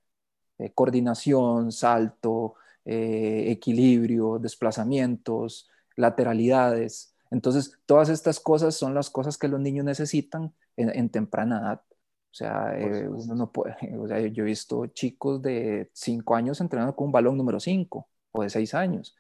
eh, 0.59 0.73
coordinación, 0.73 1.71
salto, 1.71 2.55
eh, 2.85 3.45
equilibrio, 3.49 4.39
desplazamientos, 4.39 5.69
lateralidades. 6.01 7.15
Entonces, 7.31 7.79
todas 7.87 8.09
estas 8.09 8.41
cosas 8.41 8.75
son 8.75 8.95
las 8.95 9.11
cosas 9.11 9.39
que 9.39 9.49
los 9.49 9.61
niños 9.61 9.85
necesitan 9.85 10.53
en 10.77 11.11
temprana 11.11 11.61
edad. 11.61 11.83
O 12.31 12.35
sea, 12.35 12.79
eh, 12.79 13.09
uno 13.09 13.35
no 13.35 13.51
puede, 13.51 13.75
o 13.99 14.07
sea, 14.07 14.21
yo 14.21 14.45
he 14.45 14.47
visto 14.47 14.87
chicos 14.87 15.43
de 15.43 15.91
5 15.93 16.37
años 16.37 16.61
entrenando 16.61 16.95
con 16.95 17.07
un 17.07 17.13
balón 17.13 17.37
número 17.37 17.59
5 17.59 18.09
o 18.33 18.43
de 18.43 18.51
6 18.51 18.75
años. 18.75 19.17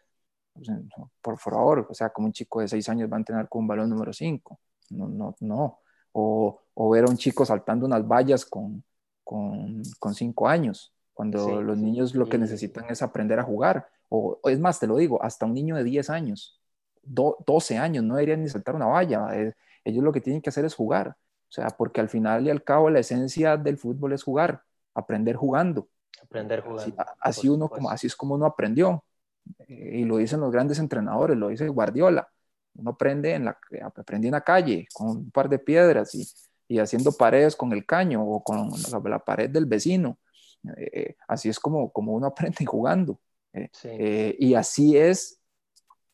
por 1.20 1.38
favor, 1.38 1.87
o 1.90 1.94
sea, 1.94 2.10
como 2.10 2.26
un 2.26 2.32
chico 2.32 2.60
de 2.60 2.68
6 2.68 2.88
años 2.88 3.10
va 3.10 3.16
a 3.16 3.18
entrenar 3.20 3.49
con 3.49 3.62
un 3.62 3.68
balón 3.68 3.90
número 3.90 4.12
5. 4.12 4.60
No, 4.90 5.08
no, 5.08 5.37
no. 5.40 5.80
O, 6.12 6.60
o, 6.75 6.90
ver 6.90 7.04
a 7.04 7.08
un 7.08 7.16
chico 7.16 7.44
saltando 7.44 7.87
unas 7.87 8.06
vallas 8.06 8.44
con 8.44 8.84
5 9.28 9.82
con, 10.00 10.14
cinco 10.14 10.49
años, 10.49 10.92
cuando 11.14 11.62
los 11.62 11.78
niños 11.78 12.16
lo 12.16 12.28
que 12.28 12.38
necesitan 12.38 12.87
es 12.90 13.00
aprender 13.02 13.38
a 13.38 13.44
jugar. 13.44 13.88
O, 14.08 14.40
es 14.44 14.58
más, 14.58 14.80
te 14.80 14.88
lo 14.88 14.96
digo, 14.96 15.22
hasta 15.22 15.46
un 15.46 15.54
niño 15.54 15.76
de 15.76 15.84
10 15.84 16.10
años, 16.10 16.60
12 17.02 17.78
años, 17.78 18.04
no 18.04 18.14
deberían 18.14 18.42
ni 18.42 18.49
saltar 18.49 18.75
una 18.75 18.87
valla. 18.87 19.28
Eh, 19.35 19.54
ellos 19.85 20.04
lo 20.04 20.12
que 20.12 20.21
tienen 20.21 20.42
que 20.42 20.50
hacer 20.50 20.64
es 20.64 20.75
jugar. 20.75 21.09
O 21.09 21.52
sea, 21.52 21.69
porque 21.71 22.00
al 22.00 22.09
final 22.09 22.47
y 22.47 22.50
al 22.50 22.62
cabo 22.62 22.90
la 22.90 23.00
esencia 23.00 23.57
del 23.57 23.76
fútbol 23.76 24.12
es 24.12 24.23
jugar, 24.23 24.62
aprender 24.95 25.37
jugando. 25.37 25.88
Aprender 26.23 26.61
jugando. 26.61 26.97
Así, 27.21 27.49
uno 27.49 27.69
como, 27.69 27.90
así 27.90 28.07
es 28.07 28.14
como 28.14 28.35
uno 28.35 28.47
aprendió. 28.47 29.04
Eh, 29.66 29.99
y 30.00 30.04
lo 30.04 30.19
dicen 30.19 30.40
los 30.40 30.52
grandes 30.52 30.78
entrenadores, 30.78 31.37
lo 31.37 31.49
dice 31.49 31.66
Guardiola. 31.69 32.28
Uno 32.75 32.90
aprende 32.90 33.35
en 33.35 33.47
la, 33.47 33.59
aprende 33.97 34.28
en 34.28 34.33
la 34.33 34.42
calle 34.42 34.87
con 34.92 35.09
un 35.09 35.30
par 35.33 35.49
de 35.49 35.59
piedras 35.59 36.14
y, 36.14 36.25
y 36.69 36.78
haciendo 36.78 37.11
paredes 37.11 37.57
con 37.57 37.73
el 37.73 37.85
caño 37.85 38.23
o 38.25 38.45
con 38.45 38.71
la, 39.04 39.19
pared 39.19 39.50
del 39.50 39.66
vecino. 39.66 40.19
Eh, 40.76 41.16
así 41.26 41.49
es 41.49 41.59
como, 41.59 41.90
como 41.90 42.12
uno 42.12 42.26
aprende 42.28 42.64
jugando. 42.64 43.21
Eh, 43.52 44.37
y 44.38 44.54
así 44.54 44.97
es 44.97 45.39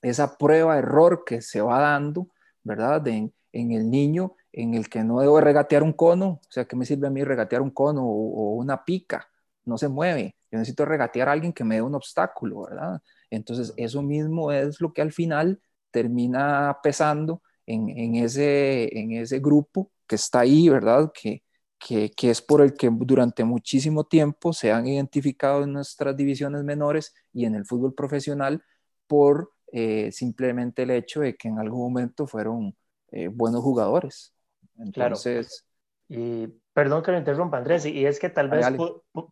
esa 0.02 0.36
prueba-error 0.36 1.24
que 1.24 1.42
se 1.42 1.60
va 1.60 1.80
dando, 1.80 2.28
¿verdad? 2.62 3.06
en 3.06 3.32
el 3.52 3.90
niño 3.90 4.36
en 4.56 4.72
el 4.72 4.88
que 4.88 5.04
no 5.04 5.20
debo 5.20 5.38
regatear 5.38 5.82
un 5.82 5.92
cono, 5.92 6.40
o 6.42 6.50
sea, 6.50 6.64
¿qué 6.64 6.76
me 6.76 6.86
sirve 6.86 7.06
a 7.06 7.10
mí 7.10 7.22
regatear 7.22 7.60
un 7.60 7.70
cono 7.70 8.02
o, 8.04 8.54
una 8.54 8.84
pica? 8.84 9.28
No 9.66 9.76
se 9.76 9.88
mueve. 9.88 10.34
Yo 10.50 10.58
necesito 10.58 10.86
regatear 10.86 11.28
a 11.28 11.32
alguien 11.32 11.52
que 11.52 11.62
me 11.62 11.74
dé 11.76 11.82
un 11.82 11.94
obstáculo, 11.94 12.62
¿verdad? 12.62 13.02
Entonces, 13.28 13.74
eso 13.76 14.02
mismo 14.02 14.50
es 14.52 14.80
lo 14.80 14.94
que 14.94 15.02
al 15.02 15.12
final 15.12 15.60
termina 15.90 16.78
pesando 16.82 17.42
en, 17.66 18.14
ese, 18.14 18.98
en 18.98 19.12
ese 19.12 19.40
grupo 19.40 19.90
que 20.06 20.14
está 20.14 20.40
ahí, 20.40 20.70
¿verdad? 20.70 21.12
Que, 21.12 21.42
que, 21.78 22.30
es 22.30 22.40
por 22.40 22.62
el 22.62 22.72
que 22.72 22.88
durante 22.90 23.44
muchísimo 23.44 24.04
tiempo 24.04 24.54
se 24.54 24.72
han 24.72 24.86
identificado 24.86 25.64
en 25.64 25.74
nuestras 25.74 26.16
divisiones 26.16 26.64
menores 26.64 27.14
y 27.34 27.44
en 27.44 27.54
el 27.54 27.66
fútbol 27.66 27.94
profesional 27.94 28.64
por 29.06 29.52
eh, 29.72 30.10
simplemente 30.12 30.82
el 30.82 30.90
hecho 30.90 31.20
de 31.20 31.36
que 31.36 31.48
en 31.48 31.58
algún 31.58 31.80
momento 31.80 32.26
fueron 32.26 32.76
eh, 33.10 33.28
buenos 33.28 33.62
jugadores. 33.62 34.34
Entonces... 34.78 35.64
Y 36.08 36.46
perdón 36.72 37.02
que 37.02 37.10
lo 37.10 37.18
interrumpa, 37.18 37.56
Andrés, 37.56 37.84
y 37.84 38.06
es 38.06 38.20
que 38.20 38.28
tal 38.28 38.48
vez 38.48 38.64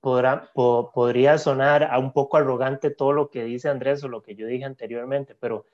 podrá, 0.01 0.51
podría 0.55 1.39
sonar 1.39 1.85
a 1.85 1.99
un 1.99 2.13
poco 2.13 2.37
arrogante 2.37 2.91
todo 2.91 3.13
lo 3.13 3.31
que 3.31 3.45
dice 3.45 3.69
Andrés 3.69 4.03
o 4.03 4.09
lo 4.09 4.23
que 4.23 4.35
yo 4.35 4.47
dije 4.49 4.65
anteriormente, 4.65 5.37
pero 5.37 5.67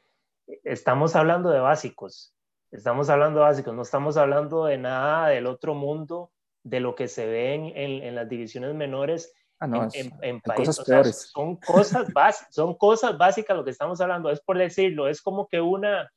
estamos 0.65 1.17
hablando 1.17 1.49
de 1.51 1.61
básicos, 1.61 2.35
estamos 2.71 3.09
hablando 3.09 3.41
de 3.41 3.47
básicos, 3.47 3.75
no 3.75 3.83
estamos 3.83 4.19
hablando 4.19 4.67
de 4.67 4.77
nada 4.77 5.29
del 5.29 5.47
otro 5.47 5.75
mundo, 5.75 6.33
de 6.63 6.81
lo 6.81 6.95
que 6.95 7.09
se 7.09 7.27
ve 7.27 7.55
en, 7.55 7.73
en, 7.77 8.15
las 8.15 8.29
divisiones 8.29 8.75
menores 8.75 9.33
ah, 9.61 9.89
en. 10.23 10.41
Cosas 10.41 10.77
son, 11.33 11.57
cosas 11.57 12.47
son 12.51 12.75
cosas 12.75 13.19
básicas 13.19 13.57
lo 13.57 13.65
que 13.65 13.71
estamos 13.71 14.01
hablando, 14.01 14.31
es 14.31 14.41
por 14.41 14.59
decirlo, 14.59 15.09
es 15.09 15.21
como 15.23 15.47
que 15.47 15.61
una 15.61 16.11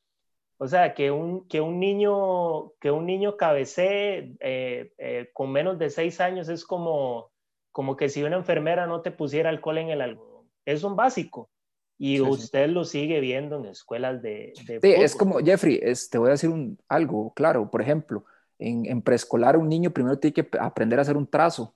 o 0.64 0.68
sea, 0.70 0.94
que 0.94 1.12
un, 1.12 1.46
que 1.50 1.60
un 1.60 1.78
niño, 1.78 2.72
que 2.80 2.90
un 2.90 3.06
niño 3.06 3.36
cabecee 3.36 4.36
eh, 4.40 4.94
eh, 4.98 5.30
con 5.34 5.52
menos 5.52 5.78
de 5.78 5.90
seis 5.90 6.22
años 6.22 6.48
es 6.48 6.64
como, 6.64 7.32
como 7.72 7.98
que 7.98 8.08
si 8.08 8.24
una 8.24 8.38
enfermera 8.38 8.88
no 8.88 9.02
te 9.02 9.12
pusiera 9.12 9.50
alcohol 9.50 9.80
en 9.80 9.90
el 9.90 10.00
algodón. 10.00 10.48
Es 10.66 10.86
un 10.86 10.96
básico. 10.96 11.50
Y 11.98 12.22
usted 12.22 12.70
lo 12.70 12.86
sigue 12.86 13.20
viendo 13.20 13.58
en 13.58 13.66
escuelas 13.66 14.22
de... 14.22 14.54
sí, 14.56 14.78
es 14.82 15.16
como, 15.16 15.40
Jeffrey, 15.40 15.82
te 16.10 16.18
voy 16.18 16.30
a 16.30 16.32
decir 16.32 16.50
un, 16.50 16.78
algo 16.88 17.34
claro. 17.34 17.70
Por 17.70 17.82
ejemplo, 17.82 18.24
en, 18.58 18.86
en, 18.86 19.02
preescolar 19.02 19.58
un 19.58 19.68
niño 19.68 19.92
primero 19.92 20.18
tiene 20.18 20.34
que 20.34 20.48
aprender 20.60 20.98
a 20.98 21.02
hacer 21.02 21.18
un 21.18 21.28
trazo. 21.28 21.76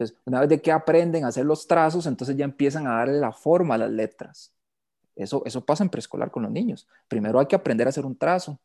Entonces, 0.00 0.16
una 0.24 0.40
vez 0.40 0.48
de 0.48 0.62
que 0.62 0.72
aprenden 0.72 1.24
a 1.26 1.28
hacer 1.28 1.44
los 1.44 1.66
trazos, 1.66 2.06
entonces 2.06 2.34
ya 2.34 2.46
empiezan 2.46 2.86
a 2.86 2.94
darle 2.94 3.20
la 3.20 3.32
forma 3.32 3.74
a 3.74 3.78
las 3.78 3.90
letras. 3.90 4.54
Eso, 5.14 5.42
eso 5.44 5.62
pasa 5.62 5.84
en 5.84 5.90
preescolar 5.90 6.30
con 6.30 6.42
los 6.42 6.50
niños. 6.50 6.88
Primero 7.06 7.38
hay 7.38 7.44
que 7.44 7.54
aprender 7.54 7.86
a 7.86 7.90
hacer 7.90 8.06
un 8.06 8.16
trazo 8.16 8.58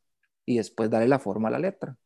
y 0.45 0.55
después 0.55 0.89
darle 0.89 1.09
la 1.09 1.19
forma 1.19 1.49
a 1.49 1.51
la 1.51 1.59
letra. 1.59 1.97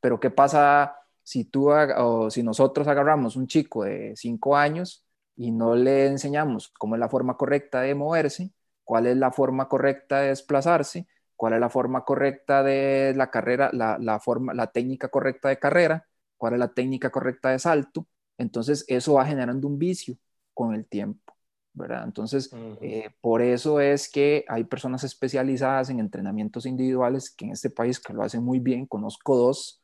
Pero 0.00 0.20
¿qué 0.20 0.30
pasa 0.30 0.94
si 1.24 1.44
tú 1.44 1.72
o 1.72 2.30
si 2.30 2.44
nosotros 2.44 2.86
agarramos 2.86 3.34
un 3.34 3.48
chico 3.48 3.82
de 3.82 4.14
5 4.14 4.56
años 4.56 5.04
y 5.34 5.50
no 5.50 5.74
le 5.74 6.06
enseñamos 6.06 6.68
cómo 6.78 6.94
es 6.94 7.00
la 7.00 7.08
forma 7.08 7.36
correcta 7.36 7.80
de 7.80 7.96
moverse, 7.96 8.52
cuál 8.84 9.08
es 9.08 9.16
la 9.16 9.32
forma 9.32 9.68
correcta 9.68 10.20
de 10.20 10.28
desplazarse, 10.28 11.08
cuál 11.34 11.54
es 11.54 11.60
la 11.60 11.68
forma 11.68 12.04
correcta 12.04 12.62
de 12.62 13.12
la 13.16 13.28
carrera, 13.28 13.70
la, 13.72 13.98
la, 13.98 14.20
forma, 14.20 14.54
la 14.54 14.68
técnica 14.68 15.08
correcta 15.08 15.48
de 15.48 15.58
carrera, 15.58 16.06
cuál 16.36 16.52
es 16.52 16.60
la 16.60 16.72
técnica 16.72 17.10
correcta 17.10 17.50
de 17.50 17.58
salto, 17.58 18.06
entonces 18.42 18.84
eso 18.88 19.14
va 19.14 19.26
generando 19.26 19.66
un 19.68 19.78
vicio 19.78 20.16
con 20.54 20.74
el 20.74 20.86
tiempo. 20.86 21.32
¿verdad? 21.74 22.04
Entonces, 22.04 22.50
eh, 22.82 23.10
por 23.20 23.40
eso 23.40 23.80
es 23.80 24.10
que 24.10 24.44
hay 24.48 24.64
personas 24.64 25.04
especializadas 25.04 25.88
en 25.88 26.00
entrenamientos 26.00 26.66
individuales 26.66 27.30
que 27.30 27.46
en 27.46 27.52
este 27.52 27.70
país 27.70 27.98
que 27.98 28.12
lo 28.12 28.22
hacen 28.22 28.44
muy 28.44 28.58
bien. 28.58 28.86
Conozco 28.86 29.36
dos 29.36 29.82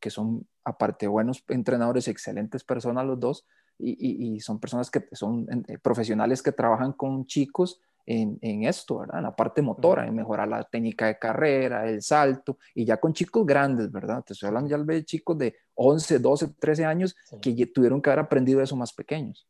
que 0.00 0.10
son, 0.10 0.46
aparte 0.64 1.06
buenos 1.06 1.42
entrenadores, 1.48 2.08
excelentes 2.08 2.64
personas 2.64 3.06
los 3.06 3.20
dos, 3.20 3.46
y, 3.78 4.38
son 4.40 4.60
personas 4.60 4.90
que 4.90 5.04
son 5.12 5.46
eh, 5.66 5.78
profesionales 5.78 6.42
que 6.42 6.52
trabajan 6.52 6.92
con 6.92 7.26
chicos 7.26 7.80
en, 8.06 8.64
esto, 8.64 8.98
¿verdad? 8.98 9.18
En 9.18 9.24
la 9.24 9.36
parte 9.36 9.62
motora, 9.62 10.06
en 10.06 10.14
mejorar 10.14 10.48
la 10.48 10.62
técnica 10.64 11.06
de 11.06 11.18
carrera, 11.18 11.88
el 11.88 12.02
salto, 12.02 12.58
y 12.74 12.84
ya 12.84 12.98
con 12.98 13.12
chicos 13.12 13.46
grandes, 13.46 13.90
¿verdad? 13.90 14.22
Te 14.24 14.32
estoy 14.32 14.48
hablando 14.48 14.70
ya 14.70 14.78
de 14.78 15.04
chicos 15.04 15.38
de 15.38 15.56
11, 15.74 16.18
12, 16.18 16.48
13 16.58 16.84
años 16.84 17.16
que 17.40 17.66
tuvieron 17.66 18.00
que 18.02 18.10
haber 18.10 18.24
aprendido 18.24 18.60
eso 18.60 18.76
más 18.76 18.92
pequeños. 18.92 19.48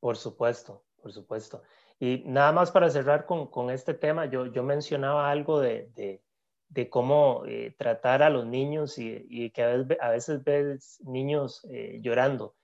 Por 0.00 0.16
supuesto, 0.16 0.84
por 1.00 1.12
supuesto. 1.12 1.62
Y 1.98 2.22
nada 2.26 2.52
más 2.52 2.70
para 2.70 2.90
cerrar 2.90 3.24
con, 3.24 3.46
con 3.48 3.70
este 3.70 3.94
tema, 3.94 4.26
yo, 4.26 4.46
yo 4.46 4.62
mencionaba 4.62 5.30
algo 5.30 5.60
de, 5.60 5.90
de, 5.94 6.22
de 6.68 6.90
cómo 6.90 7.44
eh, 7.46 7.74
tratar 7.78 8.22
a 8.22 8.30
los 8.30 8.46
niños 8.46 8.98
y, 8.98 9.26
y, 9.28 9.50
que 9.50 9.62
a 9.62 9.68
veces, 9.68 9.98
a 10.00 10.10
veces 10.10 10.44
ves 10.44 11.00
niños 11.04 11.66
eh, 11.70 12.00
llorando. 12.02 12.54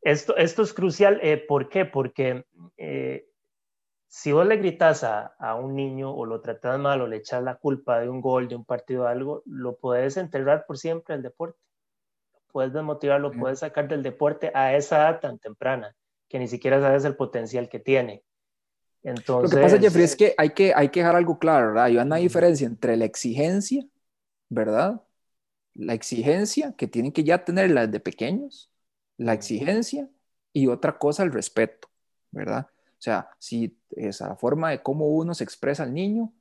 Esto, 0.00 0.36
esto 0.36 0.62
es 0.62 0.72
crucial, 0.72 1.20
eh, 1.22 1.36
¿por 1.36 1.68
qué? 1.68 1.84
Porque 1.84 2.46
si 4.08 4.32
vos 4.32 4.46
le 4.46 4.56
gritas 4.56 5.04
a, 5.04 5.34
a, 5.38 5.54
un 5.54 5.76
niño 5.76 6.14
o 6.14 6.24
lo 6.24 6.40
tratas 6.40 6.78
mal 6.80 7.02
o 7.02 7.06
le 7.06 7.16
echas 7.16 7.42
la 7.42 7.56
culpa 7.56 8.00
de 8.00 8.08
un 8.08 8.20
gol, 8.20 8.48
de 8.48 8.56
un 8.56 8.64
partido, 8.64 9.04
de 9.04 9.10
algo, 9.10 9.42
lo 9.44 9.76
puedes 9.76 10.16
enterrar 10.16 10.64
por 10.66 10.78
siempre 10.78 11.14
el 11.14 11.22
deporte. 11.22 11.58
Lo 12.32 12.40
puedes 12.50 12.72
desmotivar, 12.72 13.20
lo 13.20 13.30
puedes 13.32 13.58
sacar 13.58 13.86
del 13.86 14.02
deporte 14.02 14.50
a 14.54 14.74
esa 14.74 14.96
edad 14.96 15.20
tan 15.20 15.38
temprana 15.38 15.94
que 16.28 16.38
ni 16.38 16.48
siquiera 16.48 16.80
sabes 16.80 17.04
el 17.04 17.16
potencial 17.16 17.68
que 17.68 17.78
tiene. 17.78 18.24
Entonces, 19.02 19.52
Lo 19.52 19.56
que 19.58 19.62
pasa, 19.62 19.78
Jeffrey, 19.78 20.04
es 20.04 20.16
que 20.16 20.34
hay 20.36 20.50
que, 20.50 20.72
hay 20.74 20.88
que 20.88 21.00
dejar 21.00 21.16
algo 21.16 21.38
claro, 21.38 21.68
¿verdad? 21.68 21.84
Hay 21.84 21.96
una 21.98 22.16
diferencia 22.16 22.66
entre 22.66 22.96
la 22.96 23.04
exigencia, 23.04 23.86
¿verdad? 24.48 25.02
La 25.74 25.94
exigencia 25.94 26.74
que 26.76 26.88
tienen 26.88 27.12
que 27.12 27.24
ya 27.24 27.44
tener 27.44 27.72
desde 27.72 28.00
pequeños, 28.00 28.70
la 29.16 29.34
exigencia 29.34 30.08
y 30.52 30.66
otra 30.66 30.98
cosa, 30.98 31.22
el 31.22 31.32
respeto, 31.32 31.88
¿verdad? 32.30 32.66
O 32.70 33.00
sea, 33.00 33.30
si 33.38 33.77
esa 33.90 34.36
forma 34.36 34.70
de 34.70 34.82
cómo 34.82 35.08
uno 35.08 35.34
se 35.34 35.44
expresa 35.44 35.82
al 35.82 35.94
niño, 35.94 36.32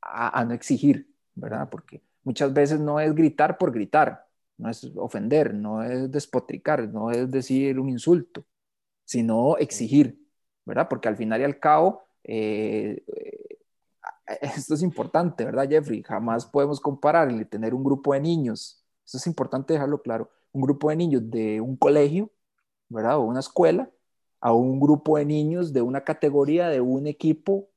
a, 0.00 0.44
no 0.44 0.54
exigir, 0.54 1.08
¿verdad? 1.34 1.68
Porque 1.70 2.02
muchas 2.24 2.52
veces 2.52 2.80
no 2.80 3.00
es 3.00 3.14
gritar 3.14 3.58
por 3.58 3.72
gritar, 3.72 4.26
no 4.58 4.68
es 4.70 4.84
ofender, 4.96 5.54
no 5.54 5.82
es 5.82 6.10
despotricar, 6.10 6.88
no 6.88 7.10
es 7.10 7.30
decir 7.30 7.78
un 7.78 7.88
insulto, 7.88 8.44
sino 9.04 9.56
exigir, 9.58 10.20
¿verdad? 10.64 10.88
Porque 10.88 11.08
al 11.08 11.16
final 11.16 11.40
y 11.40 11.44
al 11.44 11.58
cabo, 11.60 12.04
eh, 12.24 13.04
eh, 13.16 13.58
esto 14.42 14.74
es 14.74 14.82
importante, 14.82 15.44
¿verdad, 15.44 15.68
Jeffrey? 15.68 16.02
Jamás 16.02 16.46
podemos 16.46 16.80
comparar 16.80 17.28
el 17.30 17.48
tener 17.48 17.74
un 17.74 17.84
grupo 17.84 18.14
de 18.14 18.20
niños, 18.20 18.84
eso 19.06 19.18
es 19.18 19.26
importante 19.26 19.74
dejarlo 19.74 20.02
claro, 20.02 20.30
un 20.52 20.62
grupo 20.62 20.90
de 20.90 20.96
niños 20.96 21.30
de 21.30 21.60
un 21.60 21.76
colegio 21.76 22.30
¿verdad? 22.92 23.18
O 23.18 23.22
una 23.22 23.40
escuela 23.40 23.90
a 24.42 24.52
un 24.52 24.80
grupo 24.80 25.18
de 25.18 25.24
niños 25.24 25.72
de 25.72 25.82
una 25.82 26.02
categoría 26.02 26.68
de 26.68 26.80
un 26.80 27.06
equipo, 27.06 27.70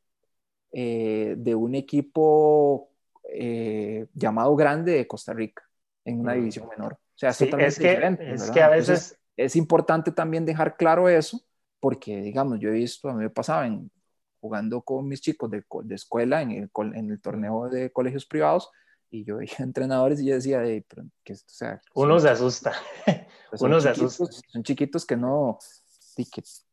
eh, 0.72 1.36
de 1.38 1.54
un 1.54 1.76
equipo 1.76 2.90
eh, 3.32 4.08
llamado 4.16 4.56
grande 4.56 4.94
de 4.94 5.08
Costa 5.08 5.32
Rica, 5.32 5.62
en 6.04 6.22
una 6.22 6.34
división 6.34 6.68
menor. 6.68 6.94
O 6.94 7.18
sea, 7.18 7.30
es 7.30 7.38
totalmente 7.38 7.88
diferente. 7.88 8.34
Es 8.34 8.50
que 8.50 8.64
a 8.64 8.70
veces... 8.70 9.16
es 9.38 9.56
importante 9.56 10.12
también 10.12 10.44
dejar 10.44 10.76
claro 10.76 11.08
eso, 11.08 11.40
porque, 11.80 12.20
digamos, 12.22 12.60
yo 12.60 12.70
he 12.70 12.74
visto, 12.74 13.10
a 13.10 13.14
mí 13.14 13.22
me 13.22 13.30
pasaba 13.30 13.68
en, 13.68 13.92
jugando 14.40 14.82
con 14.82 15.08
mis 15.08 15.22
chicos 15.22 15.52
de, 15.52 15.64
de 15.84 15.96
escuela 15.96 16.42
en 16.42 16.50
el, 16.50 16.72
en 16.96 17.12
el, 17.12 17.22
torneo 17.22 17.70
de 17.70 17.92
colegios 17.92 18.26
privados, 18.26 18.72
y 19.12 19.24
yo 19.24 19.38
veía 19.38 19.54
entrenadores 19.60 20.20
y 20.20 20.26
yo 20.26 20.34
decía, 20.34 20.64
que, 20.64 21.34
o 21.34 21.38
sea, 21.46 21.80
uno 21.94 22.20
se 22.20 22.30
asusta. 22.30 22.74
Uno 23.62 23.80
se 23.80 23.88
asusta. 23.88 24.26
Son 24.48 24.64
chiquitos 24.64 25.06
que 25.06 25.16
no, 25.16 25.60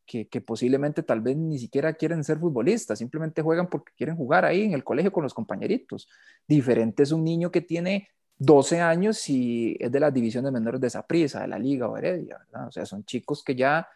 que, 0.07 0.28
que, 0.28 0.40
posiblemente 0.40 1.02
tal 1.02 1.20
vez 1.20 1.37
ni 1.37 1.59
siquiera 1.59 1.94
quieren 1.94 2.22
ser 2.22 2.38
futbolistas, 2.38 2.98
simplemente 2.98 3.42
juegan 3.42 3.68
porque 3.68 3.92
quieren 3.96 4.16
jugar 4.16 4.44
ahí 4.44 4.62
en 4.62 4.72
el 4.74 4.85
colegio 4.85 5.12
con 5.12 5.24
los 5.24 5.35
compañeritos. 5.35 6.09
Diferente 6.46 7.02
es 7.02 7.12
un 7.12 7.24
niño 7.24 7.50
que 7.50 7.61
tiene 7.62 8.09
12 8.38 8.81
años 8.81 9.28
y 9.28 9.76
es 9.81 9.90
de 9.90 10.00
las 10.00 10.12
divisiones 10.12 10.52
menores 10.52 10.81
de 10.81 10.90
Saprissa, 10.90 11.40
de 11.40 11.48
la 11.48 11.59
Liga 11.59 11.88
o 11.88 11.96
Heredia, 11.96 12.38
¿verdad? 12.38 12.68
O 12.68 12.72
sea, 12.72 12.87
son 12.87 13.05
chicos 13.05 13.42
que 13.42 13.55
ya 13.55 13.88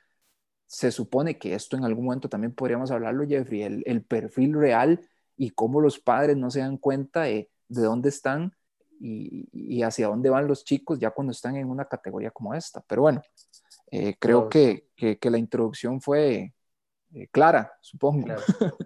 se 0.66 0.90
supone 0.90 1.38
que 1.38 1.54
esto 1.54 1.76
en 1.76 1.84
algún 1.84 2.06
momento 2.06 2.28
también 2.28 2.52
podríamos 2.52 2.90
hablarlo, 2.90 3.26
Jeffrey, 3.26 3.62
el, 3.62 3.82
el 3.86 4.02
perfil 4.02 4.54
real 4.54 5.00
y 5.36 5.50
cómo 5.50 5.80
los 5.80 5.98
padres 5.98 6.36
no 6.36 6.50
se 6.50 6.60
dan 6.60 6.76
cuenta 6.78 7.22
de, 7.22 7.50
de 7.68 7.82
dónde 7.82 8.08
están 8.08 8.52
y, 8.98 9.48
y, 9.52 9.82
hacia 9.82 10.08
dónde 10.08 10.30
van 10.30 10.46
los 10.46 10.64
chicos 10.64 10.98
ya 10.98 11.10
cuando 11.10 11.32
están 11.32 11.56
en 11.56 11.68
una 11.68 11.84
categoría 11.84 12.30
como 12.30 12.54
esta. 12.54 12.80
Pero 12.80 13.02
bueno, 13.02 13.22
eh, 13.90 14.16
creo 14.18 14.48
que, 14.48 14.88
que, 14.96 15.18
que, 15.18 15.30
la 15.30 15.38
introducción 15.38 16.00
fue 16.00 16.52
eh, 17.14 17.28
clara, 17.30 17.72
supongo. 17.80 18.28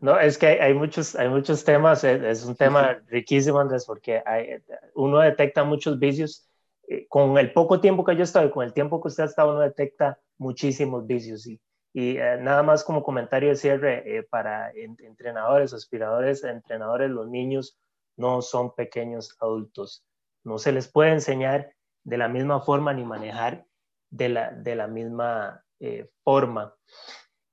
No, 0.01 0.19
es 0.19 0.37
que 0.37 0.47
hay, 0.47 0.75
muchos, 0.75 1.17
hay 1.17 1.29
muchos 1.29 1.65
temas, 1.65 2.05
es, 2.05 2.23
es 2.23 2.45
un 2.45 2.55
tema 2.55 2.99
riquísimo, 3.09 3.59
Andrés, 3.59 3.87
porque 3.87 4.23
hay, 4.25 4.63
uno 4.95 5.21
detecta 5.21 5.65
muchos 5.65 5.99
vicios. 5.99 6.47
Eh, 6.89 7.07
con 7.09 7.39
el 7.39 7.53
poco 7.53 7.81
tiempo 7.81 8.05
que 8.05 8.17
yo 8.17 8.25
estoy, 8.25 8.51
con 8.51 8.65
el 8.65 8.73
tiempo 8.73 9.01
que 9.01 9.09
usted 9.09 9.25
ha 9.25 9.27
estado, 9.27 9.53
uno 9.53 9.61
detecta 9.61 10.19
muchísimos 10.39 11.07
vicios. 11.07 11.47
Y, 11.47 11.61
y 11.93 12.15
nada 12.15 12.63
más 12.63 12.85
como 12.85 13.03
comentario 13.03 13.49
de 13.49 13.57
cierre 13.57 14.27
para 14.31 14.71
entrenadores, 14.73 15.73
aspiradores, 15.73 16.45
entrenadores, 16.45 17.11
los 17.11 17.29
niños 17.29 17.79
no 18.17 18.43
son 18.43 18.75
pequeños 18.75 19.37
adultos. 19.41 20.05
No 20.45 20.59
se 20.59 20.73
les 20.73 20.89
puede 20.89 21.13
enseñar 21.13 21.75
de 22.05 22.19
la 22.19 22.29
misma 22.29 22.61
forma 22.61 22.93
ni 22.93 23.05
manejar 23.05 23.67
de 24.11 24.29
la, 24.29 24.51
de 24.51 24.75
la 24.75 24.87
misma 24.87 25.65
eh, 25.79 26.11
forma. 26.23 26.75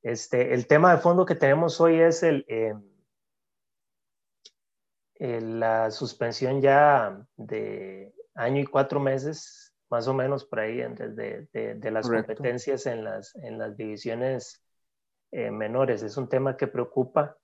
Este, 0.01 0.53
el 0.53 0.67
tema 0.67 0.93
de 0.93 1.01
fondo 1.01 1.25
que 1.25 1.35
tenemos 1.35 1.79
hoy 1.79 1.99
es 1.99 2.23
el, 2.23 2.45
eh, 2.47 2.73
la 5.41 5.91
suspensión 5.91 6.61
ya 6.61 7.25
de 7.35 8.13
año 8.35 8.61
y 8.61 8.65
cuatro 8.65 8.99
meses, 8.99 9.73
más 9.89 10.07
o 10.07 10.13
menos 10.13 10.45
por 10.45 10.59
ahí, 10.59 10.77
de, 10.77 11.47
de, 11.51 11.91
las 11.91 12.09
competencias 12.09 12.85
en 12.85 13.03
las, 13.03 13.35
en 13.35 13.57
las 13.57 13.75
divisiones 13.77 14.63
eh, 15.31 15.51
menores. 15.51 16.03
Es 16.03 16.17
un 16.17 16.29
tema 16.29 16.57
que 16.57 16.67
preocupa 16.67 17.37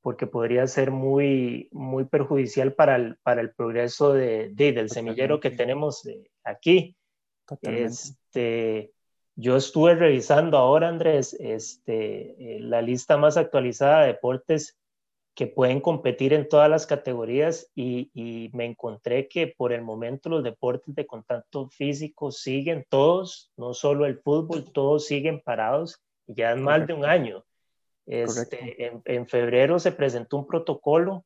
porque 0.00 0.26
podría 0.26 0.66
ser 0.66 0.90
muy, 0.90 1.68
muy 1.70 2.04
perjudicial 2.04 2.74
para 2.74 2.96
el, 2.96 3.16
para 3.22 3.40
el 3.40 3.52
progreso 3.54 4.12
de, 4.12 4.50
del 4.54 4.90
semillero 4.90 5.38
que 5.38 5.50
tenemos 5.50 6.02
aquí. 6.44 6.96
Este, 7.60 8.92
yo 9.36 9.56
estuve 9.56 9.94
revisando 9.94 10.58
ahora, 10.58 10.88
Andrés, 10.88 11.34
este, 11.38 12.56
eh, 12.56 12.60
la 12.60 12.82
lista 12.82 13.16
más 13.16 13.36
actualizada 13.36 14.02
de 14.02 14.08
deportes 14.08 14.78
que 15.34 15.46
pueden 15.46 15.80
competir 15.80 16.34
en 16.34 16.48
todas 16.48 16.68
las 16.68 16.86
categorías 16.86 17.70
y, 17.74 18.10
y, 18.12 18.50
me 18.52 18.66
encontré 18.66 19.28
que 19.28 19.46
por 19.46 19.72
el 19.72 19.80
momento 19.80 20.28
los 20.28 20.44
deportes 20.44 20.94
de 20.94 21.06
contacto 21.06 21.68
físico 21.70 22.30
siguen 22.30 22.84
todos, 22.88 23.50
no 23.56 23.72
solo 23.72 24.04
el 24.04 24.18
fútbol, 24.18 24.70
todos 24.72 25.06
siguen 25.06 25.40
parados 25.40 26.02
y 26.26 26.34
ya 26.34 26.52
es 26.52 26.58
más 26.58 26.86
de 26.86 26.92
un 26.92 27.06
año. 27.06 27.44
Este, 28.04 28.86
en, 28.86 29.00
en, 29.06 29.26
febrero 29.26 29.78
se 29.78 29.92
presentó 29.92 30.36
un 30.36 30.46
protocolo, 30.46 31.24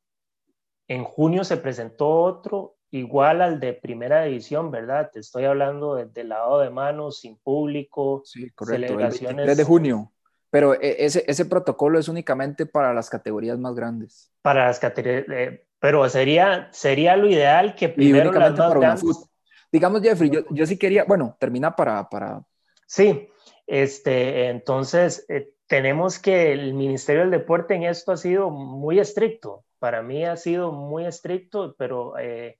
en 0.86 1.02
junio 1.02 1.42
se 1.42 1.56
presentó 1.56 2.08
otro 2.08 2.75
igual 2.90 3.42
al 3.42 3.60
de 3.60 3.72
primera 3.72 4.22
división, 4.24 4.70
¿verdad? 4.70 5.10
Te 5.12 5.20
estoy 5.20 5.44
hablando 5.44 5.96
del 5.96 6.28
lado 6.28 6.60
de 6.60 6.70
manos, 6.70 7.20
sin 7.20 7.36
público, 7.36 8.22
sí, 8.24 8.50
correcto. 8.50 8.86
celebraciones. 8.86 9.48
El 9.48 9.56
de 9.56 9.64
junio. 9.64 10.12
Pero 10.50 10.74
e, 10.74 11.04
ese, 11.04 11.24
ese 11.26 11.44
protocolo 11.44 11.98
es 11.98 12.08
únicamente 12.08 12.66
para 12.66 12.94
las 12.94 13.10
categorías 13.10 13.58
más 13.58 13.74
grandes. 13.74 14.32
Para 14.42 14.66
las 14.66 14.78
categorías, 14.78 15.24
eh, 15.28 15.66
pero 15.78 16.08
sería, 16.08 16.68
sería 16.72 17.16
lo 17.16 17.28
ideal 17.28 17.74
que 17.74 17.88
primero 17.88 18.32
las 18.32 18.52
más 18.52 18.58
para 18.58 18.80
grandes... 18.80 19.30
Digamos, 19.72 20.00
Jeffrey, 20.00 20.30
yo, 20.30 20.40
yo, 20.50 20.64
sí 20.64 20.78
quería, 20.78 21.04
bueno, 21.04 21.36
termina 21.38 21.74
para... 21.74 22.08
para... 22.08 22.42
Sí, 22.86 23.28
este, 23.66 24.48
entonces 24.48 25.26
eh, 25.28 25.52
tenemos 25.66 26.20
que 26.20 26.52
el 26.52 26.72
Ministerio 26.72 27.22
del 27.22 27.32
Deporte 27.32 27.74
en 27.74 27.82
esto 27.82 28.12
ha 28.12 28.16
sido 28.16 28.48
muy 28.50 29.00
estricto. 29.00 29.64
Para 29.80 30.02
mí 30.02 30.24
ha 30.24 30.36
sido 30.36 30.72
muy 30.72 31.04
estricto, 31.04 31.74
pero... 31.76 32.16
Eh, 32.18 32.46
eh, 32.46 32.58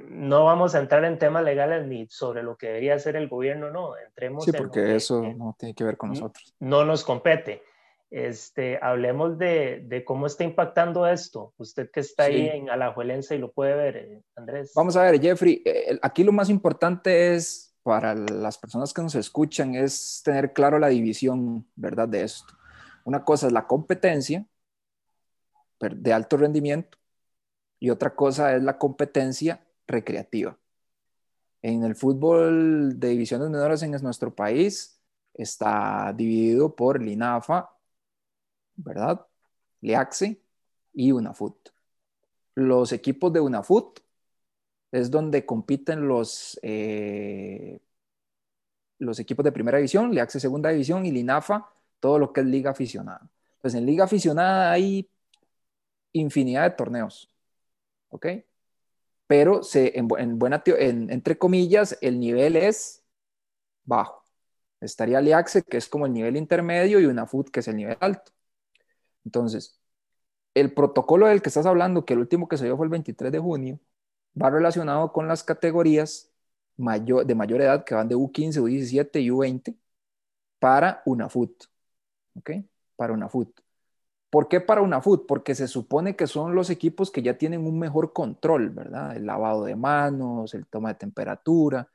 no 0.00 0.44
vamos 0.44 0.74
a 0.74 0.78
entrar 0.78 1.04
en 1.04 1.18
temas 1.18 1.44
legales 1.44 1.86
ni 1.86 2.06
sobre 2.08 2.42
lo 2.42 2.56
que 2.56 2.68
debería 2.68 2.94
hacer 2.94 3.16
el 3.16 3.28
gobierno, 3.28 3.70
no, 3.70 3.96
entremos 3.96 4.44
sí, 4.44 4.52
porque 4.52 4.94
eso 4.96 5.22
no 5.22 5.56
tiene 5.58 5.74
que 5.74 5.84
ver 5.84 5.96
con 5.96 6.10
nosotros. 6.10 6.54
No 6.60 6.84
nos 6.84 7.04
compete. 7.04 7.62
Este, 8.10 8.78
hablemos 8.82 9.38
de, 9.38 9.84
de, 9.86 10.04
cómo 10.04 10.26
está 10.26 10.44
impactando 10.44 11.06
esto. 11.06 11.54
Usted 11.56 11.90
que 11.90 12.00
está 12.00 12.24
ahí 12.24 12.46
en 12.46 12.68
Alajuelense 12.68 13.36
y 13.36 13.38
lo 13.38 13.52
puede 13.52 13.74
ver, 13.74 13.96
eh, 13.96 14.22
Andrés. 14.36 14.72
Vamos 14.76 14.96
a 14.96 15.02
ver, 15.02 15.18
Jeffrey, 15.18 15.62
eh, 15.64 15.98
aquí 16.02 16.22
lo 16.22 16.32
más 16.32 16.50
importante 16.50 17.34
es 17.34 17.74
para 17.82 18.14
las 18.14 18.58
personas 18.58 18.92
que 18.92 19.02
nos 19.02 19.14
escuchan 19.14 19.74
es 19.74 20.20
tener 20.24 20.52
claro 20.52 20.78
la 20.78 20.88
división, 20.88 21.66
¿verdad? 21.74 22.06
De 22.06 22.22
esto. 22.22 22.54
Una 23.04 23.24
cosa 23.24 23.46
es 23.46 23.52
la 23.52 23.66
competencia 23.66 24.46
de 25.80 26.12
alto 26.12 26.36
rendimiento 26.36 26.98
y 27.80 27.90
otra 27.90 28.14
cosa 28.14 28.54
es 28.54 28.62
la 28.62 28.78
competencia 28.78 29.66
recreativa. 29.86 30.58
En 31.62 31.84
el 31.84 31.94
fútbol 31.94 32.98
de 32.98 33.08
divisiones 33.10 33.48
menores 33.50 33.82
en 33.82 33.92
nuestro 33.92 34.34
país 34.34 35.00
está 35.34 36.12
dividido 36.16 36.74
por 36.74 37.00
Linafa, 37.00 37.70
¿verdad? 38.76 39.26
Liaxe 39.80 40.42
y 40.92 41.12
UNAFUT. 41.12 41.70
Los 42.54 42.92
equipos 42.92 43.32
de 43.32 43.40
UNAFUT 43.40 44.00
es 44.90 45.10
donde 45.10 45.46
compiten 45.46 46.06
los, 46.08 46.58
eh, 46.62 47.80
los 48.98 49.18
equipos 49.18 49.44
de 49.44 49.52
primera 49.52 49.78
división, 49.78 50.12
Liaxe 50.12 50.40
segunda 50.40 50.70
división 50.70 51.06
y 51.06 51.12
Linafa, 51.12 51.70
todo 52.00 52.18
lo 52.18 52.32
que 52.32 52.40
es 52.40 52.46
liga 52.46 52.72
aficionada. 52.72 53.30
Pues 53.60 53.74
en 53.74 53.86
liga 53.86 54.04
aficionada 54.04 54.72
hay 54.72 55.08
infinidad 56.12 56.64
de 56.64 56.76
torneos, 56.76 57.30
¿ok? 58.10 58.26
Pero 59.32 59.62
en, 59.72 60.38
buena, 60.38 60.62
entre 60.66 61.38
comillas, 61.38 61.96
el 62.02 62.20
nivel 62.20 62.54
es 62.54 63.02
bajo. 63.82 64.22
Estaría 64.78 65.22
Liaxe, 65.22 65.62
que 65.62 65.78
es 65.78 65.88
como 65.88 66.04
el 66.04 66.12
nivel 66.12 66.36
intermedio, 66.36 67.00
y 67.00 67.06
una 67.06 67.26
FUT, 67.26 67.48
que 67.48 67.60
es 67.60 67.68
el 67.68 67.76
nivel 67.76 67.96
alto. 68.00 68.30
Entonces, 69.24 69.80
el 70.52 70.74
protocolo 70.74 71.28
del 71.28 71.40
que 71.40 71.48
estás 71.48 71.64
hablando, 71.64 72.04
que 72.04 72.12
el 72.12 72.18
último 72.20 72.46
que 72.46 72.58
se 72.58 72.66
dio 72.66 72.76
fue 72.76 72.84
el 72.84 72.90
23 72.90 73.32
de 73.32 73.38
junio, 73.38 73.80
va 74.40 74.50
relacionado 74.50 75.14
con 75.14 75.28
las 75.28 75.42
categorías 75.44 76.30
mayor, 76.76 77.24
de 77.24 77.34
mayor 77.34 77.62
edad 77.62 77.84
que 77.84 77.94
van 77.94 78.08
de 78.08 78.16
U15, 78.16 78.60
U17 78.60 79.22
y 79.22 79.30
U20 79.30 79.78
para 80.58 81.02
una 81.06 81.30
FUT. 81.30 81.64
¿Ok? 82.36 82.50
Para 82.96 83.14
una 83.14 83.30
FUT. 83.30 83.48
¿Por 84.32 84.48
qué 84.48 84.62
para 84.62 84.80
una 84.80 85.02
FUT? 85.02 85.26
Porque 85.26 85.54
se 85.54 85.68
supone 85.68 86.16
que 86.16 86.26
son 86.26 86.54
los 86.54 86.70
equipos 86.70 87.10
que 87.10 87.20
ya 87.20 87.36
tienen 87.36 87.66
un 87.66 87.78
mejor 87.78 88.14
control, 88.14 88.70
¿verdad? 88.70 89.14
El 89.14 89.26
lavado 89.26 89.64
de 89.64 89.76
manos, 89.76 90.54
el 90.54 90.66
toma 90.66 90.88
de 90.88 90.94
temperatura. 90.94 91.86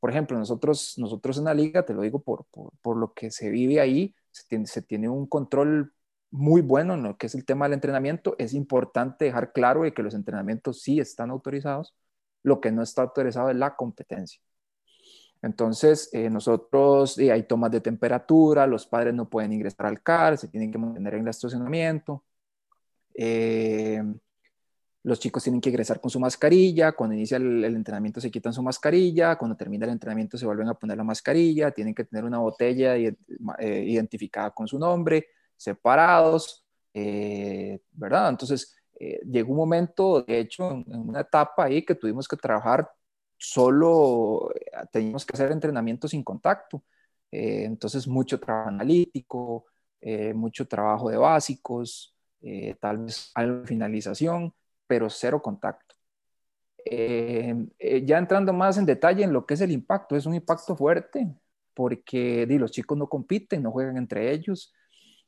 Por 0.00 0.10
ejemplo, 0.10 0.36
nosotros, 0.36 0.94
nosotros 0.98 1.38
en 1.38 1.44
la 1.44 1.54
liga, 1.54 1.86
te 1.86 1.94
lo 1.94 2.02
digo 2.02 2.20
por, 2.20 2.46
por, 2.82 2.96
lo 2.96 3.14
que 3.14 3.30
se 3.30 3.48
vive 3.48 3.80
ahí, 3.80 4.12
se 4.32 4.42
tiene, 4.48 4.66
se 4.66 4.82
tiene, 4.82 5.08
un 5.08 5.28
control 5.28 5.94
muy 6.32 6.62
bueno 6.62 6.94
en 6.94 7.04
lo 7.04 7.16
que 7.16 7.26
es 7.28 7.36
el 7.36 7.44
tema 7.44 7.66
del 7.66 7.74
entrenamiento. 7.74 8.34
Es 8.38 8.54
importante 8.54 9.26
dejar 9.26 9.52
claro 9.52 9.84
de 9.84 9.94
que 9.94 10.02
los 10.02 10.14
entrenamientos 10.14 10.82
sí 10.82 10.98
están 10.98 11.30
autorizados. 11.30 11.94
Lo 12.42 12.60
que 12.60 12.72
no 12.72 12.82
está 12.82 13.02
autorizado 13.02 13.50
es 13.50 13.56
la 13.56 13.76
competencia. 13.76 14.40
Entonces, 15.44 16.08
eh, 16.12 16.30
nosotros, 16.30 17.18
hay 17.18 17.42
tomas 17.44 17.70
de 17.70 17.80
temperatura, 17.80 18.66
los 18.66 18.86
padres 18.86 19.14
no 19.14 19.28
pueden 19.28 19.52
ingresar 19.52 19.86
al 19.86 20.02
CAR, 20.02 20.38
se 20.38 20.48
tienen 20.48 20.72
que 20.72 20.78
mantener 20.78 21.14
en 21.14 21.22
el 21.22 21.28
estacionamiento. 21.28 22.24
Eh, 23.14 24.02
los 25.04 25.20
chicos 25.20 25.42
tienen 25.42 25.60
que 25.60 25.68
egresar 25.68 26.00
con 26.00 26.10
su 26.10 26.18
mascarilla, 26.18 26.92
cuando 26.92 27.14
inicia 27.14 27.36
el, 27.36 27.62
entrenamiento 27.64 28.22
se 28.22 28.30
quitan 28.30 28.54
su 28.54 28.62
mascarilla, 28.62 29.36
cuando 29.36 29.54
termina 29.54 29.84
el 29.84 29.92
entrenamiento 29.92 30.38
se 30.38 30.46
vuelven 30.46 30.68
a 30.68 30.74
poner 30.74 30.96
la 30.96 31.04
mascarilla, 31.04 31.70
tienen 31.70 31.94
que 31.94 32.04
tener 32.04 32.24
una 32.24 32.38
botella 32.38 32.96
eh, 32.96 33.14
identificada 33.86 34.50
con 34.50 34.66
su 34.66 34.78
nombre, 34.78 35.26
separados, 35.56 36.64
eh, 36.94 37.80
¿verdad? 37.92 38.30
Entonces, 38.30 38.74
eh, 38.98 39.20
llegó 39.30 39.52
un 39.52 39.58
momento, 39.58 40.22
de 40.22 40.38
hecho, 40.38 40.70
en, 40.70 40.84
una 40.88 41.20
etapa 41.20 41.64
ahí 41.64 41.84
que 41.84 41.94
tuvimos 41.94 42.26
que 42.26 42.36
trabajar 42.36 42.90
solo, 43.44 44.50
teníamos 44.92 45.24
que 45.26 45.34
hacer 45.34 45.52
entrenamiento 45.52 46.08
sin 46.08 46.22
contacto, 46.22 46.84
entonces 47.30 48.06
mucho 48.06 48.38
trabajo 48.40 48.68
analítico, 48.68 49.66
mucho 50.34 50.66
trabajo 50.66 51.10
de 51.10 51.16
básicos, 51.16 52.14
tal 52.80 52.98
vez 52.98 53.30
algo 53.34 53.60
de 53.60 53.66
finalización, 53.66 54.54
pero 54.86 55.10
cero 55.10 55.40
contacto. 55.42 55.94
Eh, 56.86 57.54
eh, 57.78 58.04
ya 58.04 58.18
entrando 58.18 58.52
más 58.52 58.76
en 58.76 58.84
detalle 58.84 59.24
en 59.24 59.32
lo 59.32 59.46
que 59.46 59.54
es 59.54 59.60
el 59.62 59.72
impacto, 59.72 60.16
es 60.16 60.26
un 60.26 60.34
impacto 60.34 60.76
fuerte 60.76 61.34
porque 61.72 62.46
los 62.48 62.70
chicos 62.70 62.96
no 62.98 63.08
compiten, 63.08 63.62
no 63.62 63.72
juegan 63.72 63.96
entre 63.96 64.32
ellos. 64.32 64.72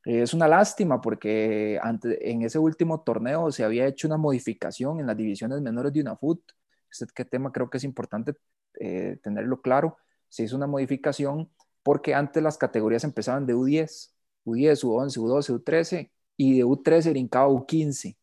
es 0.04 0.34
una 0.34 0.48
lástima 0.48 1.00
porque 1.00 1.80
en 2.02 2.42
ese 2.42 2.58
último 2.58 3.02
torneo 3.02 3.50
se 3.50 3.64
había 3.64 3.86
hecho 3.86 4.06
una 4.06 4.16
modificación 4.16 5.00
en 5.00 5.06
las 5.06 5.16
divisiones 5.16 5.60
menores 5.62 5.92
de 5.92 6.02
UNAFUT. 6.02 6.40
Este 7.02 7.24
tema 7.24 7.52
creo 7.52 7.70
que 7.70 7.78
es 7.78 7.84
importante 7.84 8.34
eh, 8.80 9.18
tenerlo 9.22 9.60
claro. 9.60 9.96
Se 10.28 10.44
hizo 10.44 10.56
una 10.56 10.66
modificación 10.66 11.50
porque 11.82 12.14
antes 12.14 12.42
las 12.42 12.58
categorías 12.58 13.04
empezaban 13.04 13.46
de 13.46 13.54
U10, 13.54 14.10
U10, 14.44 14.84
U11, 14.84 15.18
U12, 15.18 15.62
U13 15.62 16.10
y 16.36 16.58
de 16.58 16.64
U13 16.64 17.10
brincaba 17.10 17.48
U15. 17.48 18.16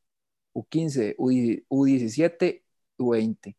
U15, 0.53 1.15
U17, 1.17 2.61
U20. 2.97 3.55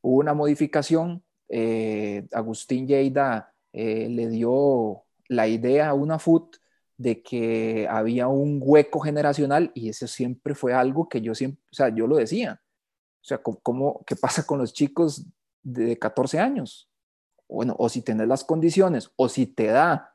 Hubo 0.00 0.16
una 0.18 0.34
modificación, 0.34 1.22
eh, 1.48 2.26
Agustín 2.32 2.86
Lleida 2.86 3.52
eh, 3.72 4.08
le 4.08 4.28
dio 4.28 5.04
la 5.28 5.46
idea 5.46 5.90
a 5.90 5.94
una 5.94 6.18
FUT 6.18 6.56
de 6.96 7.22
que 7.22 7.86
había 7.88 8.28
un 8.28 8.60
hueco 8.62 9.00
generacional 9.00 9.70
y 9.74 9.88
eso 9.88 10.06
siempre 10.06 10.54
fue 10.54 10.72
algo 10.74 11.08
que 11.08 11.20
yo 11.20 11.34
siempre, 11.34 11.62
o 11.70 11.74
sea, 11.74 11.94
yo 11.94 12.06
lo 12.06 12.16
decía. 12.16 12.60
O 13.28 13.34
sea, 13.36 13.42
¿cómo, 13.42 14.02
¿qué 14.06 14.16
pasa 14.16 14.46
con 14.46 14.58
los 14.58 14.72
chicos 14.72 15.26
de 15.62 15.98
14 15.98 16.38
años? 16.38 16.88
Bueno, 17.46 17.76
o 17.78 17.90
si 17.90 18.00
tenés 18.00 18.26
las 18.26 18.42
condiciones, 18.42 19.10
o 19.16 19.28
si 19.28 19.46
te 19.46 19.66
da 19.66 20.14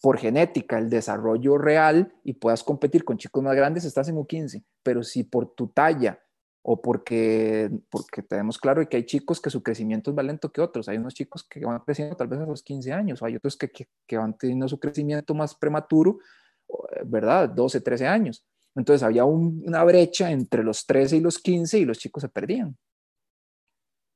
por 0.00 0.18
genética 0.18 0.76
el 0.76 0.90
desarrollo 0.90 1.56
real 1.56 2.12
y 2.24 2.32
puedas 2.32 2.64
competir 2.64 3.04
con 3.04 3.16
chicos 3.16 3.44
más 3.44 3.54
grandes, 3.54 3.84
estás 3.84 4.08
en 4.08 4.16
U15. 4.16 4.64
Pero 4.82 5.04
si 5.04 5.22
por 5.22 5.54
tu 5.54 5.68
talla 5.68 6.20
o 6.62 6.82
porque, 6.82 7.70
porque 7.88 8.22
tenemos 8.22 8.58
claro 8.58 8.88
que 8.88 8.96
hay 8.96 9.06
chicos 9.06 9.40
que 9.40 9.50
su 9.50 9.62
crecimiento 9.62 10.10
es 10.10 10.16
más 10.16 10.24
lento 10.24 10.50
que 10.50 10.60
otros, 10.60 10.88
hay 10.88 10.98
unos 10.98 11.14
chicos 11.14 11.44
que 11.48 11.64
van 11.64 11.78
creciendo 11.78 12.16
tal 12.16 12.26
vez 12.26 12.40
a 12.40 12.46
los 12.46 12.64
15 12.64 12.92
años, 12.92 13.22
o 13.22 13.26
hay 13.26 13.36
otros 13.36 13.56
que, 13.56 13.70
que, 13.70 14.18
van 14.18 14.36
teniendo 14.36 14.66
su 14.66 14.80
crecimiento 14.80 15.32
más 15.34 15.54
prematuro, 15.54 16.18
¿verdad? 17.04 17.48
12, 17.48 17.80
13 17.80 18.06
años. 18.08 18.44
Entonces 18.74 19.02
había 19.02 19.24
una 19.24 19.84
brecha 19.84 20.30
entre 20.30 20.64
los 20.64 20.86
13 20.86 21.16
y 21.18 21.20
los 21.20 21.38
15 21.38 21.78
y 21.78 21.84
los 21.84 21.98
chicos 21.98 22.22
se 22.22 22.28
perdían. 22.28 22.76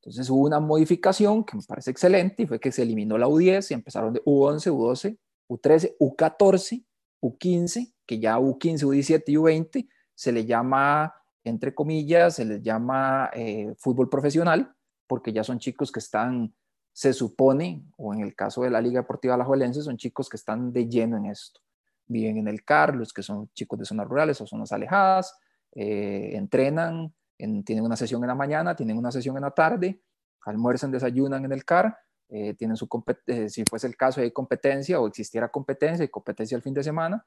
Entonces 0.01 0.31
hubo 0.31 0.47
una 0.47 0.61
modificación 0.61 1.45
que 1.45 1.57
me 1.57 1.62
parece 1.62 1.90
excelente 1.90 2.45
y 2.45 2.47
fue 2.47 2.61
que 2.61 2.73
se 2.73 2.83
eliminó 2.83 3.19
la 3.19 3.27
U10 3.27 3.71
y 3.71 3.75
empezaron 3.75 4.12
de 4.12 4.23
U11, 4.25 4.73
U12 4.73 5.19
U13, 5.49 5.97
U14, 5.99 6.85
U15, 7.23 7.95
que 8.07 8.19
ya 8.19 8.38
U15, 8.38 8.85
U17 8.85 9.23
y 9.27 9.35
U20 9.37 9.88
se 10.14 10.33
le 10.33 10.45
llama, 10.45 11.14
entre 11.45 11.75
comillas, 11.75 12.37
se 12.37 12.45
les 12.45 12.62
llama 12.62 13.31
eh, 13.35 13.75
fútbol 13.79 14.09
profesional, 14.09 14.75
porque 15.07 15.33
ya 15.33 15.45
son 15.45 15.59
chicos 15.59 15.92
que 15.92 16.01
están, 16.01 16.55
se 16.92 17.12
supone, 17.12 17.85
o 17.97 18.14
en 18.14 18.21
el 18.21 18.35
caso 18.35 18.62
de 18.62 18.71
la 18.71 18.81
Liga 18.81 19.01
Deportiva 19.01 19.35
Alajuelense, 19.35 19.83
son 19.83 19.97
chicos 19.97 20.29
que 20.29 20.37
están 20.37 20.73
de 20.73 20.88
lleno 20.88 21.16
en 21.16 21.27
esto. 21.27 21.61
Viven 22.09 22.38
en 22.38 22.49
el 22.49 22.64
CAR, 22.64 22.95
los 22.95 23.12
que 23.12 23.23
son 23.23 23.51
chicos 23.55 23.79
de 23.79 23.85
zonas 23.85 24.07
rurales 24.07 24.40
o 24.40 24.47
zonas 24.47 24.73
alejadas, 24.73 25.35
eh, 25.73 26.31
entrenan, 26.35 27.12
tienen 27.37 27.85
una 27.85 27.97
sesión 27.97 28.23
en 28.23 28.29
la 28.29 28.35
mañana, 28.35 28.75
tienen 28.75 28.97
una 28.97 29.12
sesión 29.12 29.37
en 29.37 29.42
la 29.42 29.51
tarde, 29.51 30.01
almuerzan, 30.42 30.90
desayunan 30.90 31.45
en 31.45 31.53
el 31.53 31.64
CAR 31.64 31.97
eh, 32.29 32.55
tienen 32.55 32.77
su 32.77 32.88
eh, 33.29 33.49
si 33.49 33.62
fuese 33.71 33.87
el 33.87 33.97
caso 33.97 34.21
hay 34.21 34.33
competencia 34.33 35.01
o 35.01 35.07
existiera 35.07 35.49
competencia 35.49 36.05
y 36.05 36.09
competencia 36.09 36.57
el 36.57 36.62
fin 36.62 36.75
de 36.75 36.83
semana, 36.83 37.25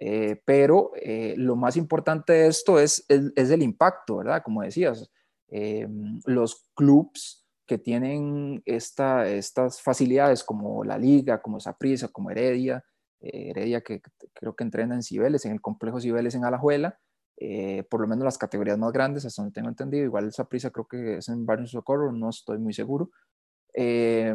eh, 0.00 0.40
pero 0.44 0.92
lo 1.36 1.56
más 1.56 1.76
importante 1.76 2.32
de 2.32 2.46
esto 2.46 2.78
es, 2.78 3.04
es, 3.08 3.50
el 3.50 3.62
impacto, 3.62 4.18
¿verdad? 4.18 4.42
Como 4.44 4.62
decías, 4.62 5.10
los 6.24 6.68
clubs 6.74 7.44
que 7.66 7.78
tienen 7.78 8.62
esta, 8.64 9.28
estas 9.28 9.82
facilidades 9.82 10.44
como 10.44 10.84
la 10.84 10.98
Liga, 10.98 11.42
como 11.42 11.58
Saprissa, 11.58 12.08
como 12.08 12.30
Heredia, 12.30 12.84
Heredia 13.20 13.80
que 13.80 14.00
creo 14.34 14.54
que 14.54 14.64
entrena 14.64 14.94
en 14.94 15.02
Cibeles, 15.02 15.44
en 15.44 15.52
el 15.52 15.60
complejo 15.60 16.00
Cibeles 16.00 16.34
en 16.34 16.44
Alajuela, 16.44 16.98
por 17.88 18.00
lo 18.00 18.08
menos 18.08 18.24
las 18.24 18.38
categorías 18.38 18.78
más 18.78 18.92
grandes, 18.92 19.24
hasta 19.24 19.42
donde 19.42 19.54
tengo 19.54 19.68
entendido, 19.68 20.04
igual 20.04 20.32
Saprissa 20.32 20.70
creo 20.70 20.86
que 20.86 21.18
es 21.18 21.28
en 21.28 21.46
Barrio 21.46 21.66
Socorro, 21.66 22.10
no 22.10 22.30
estoy 22.30 22.58
muy 22.58 22.72
seguro, 22.72 23.10
eh, 23.74 24.34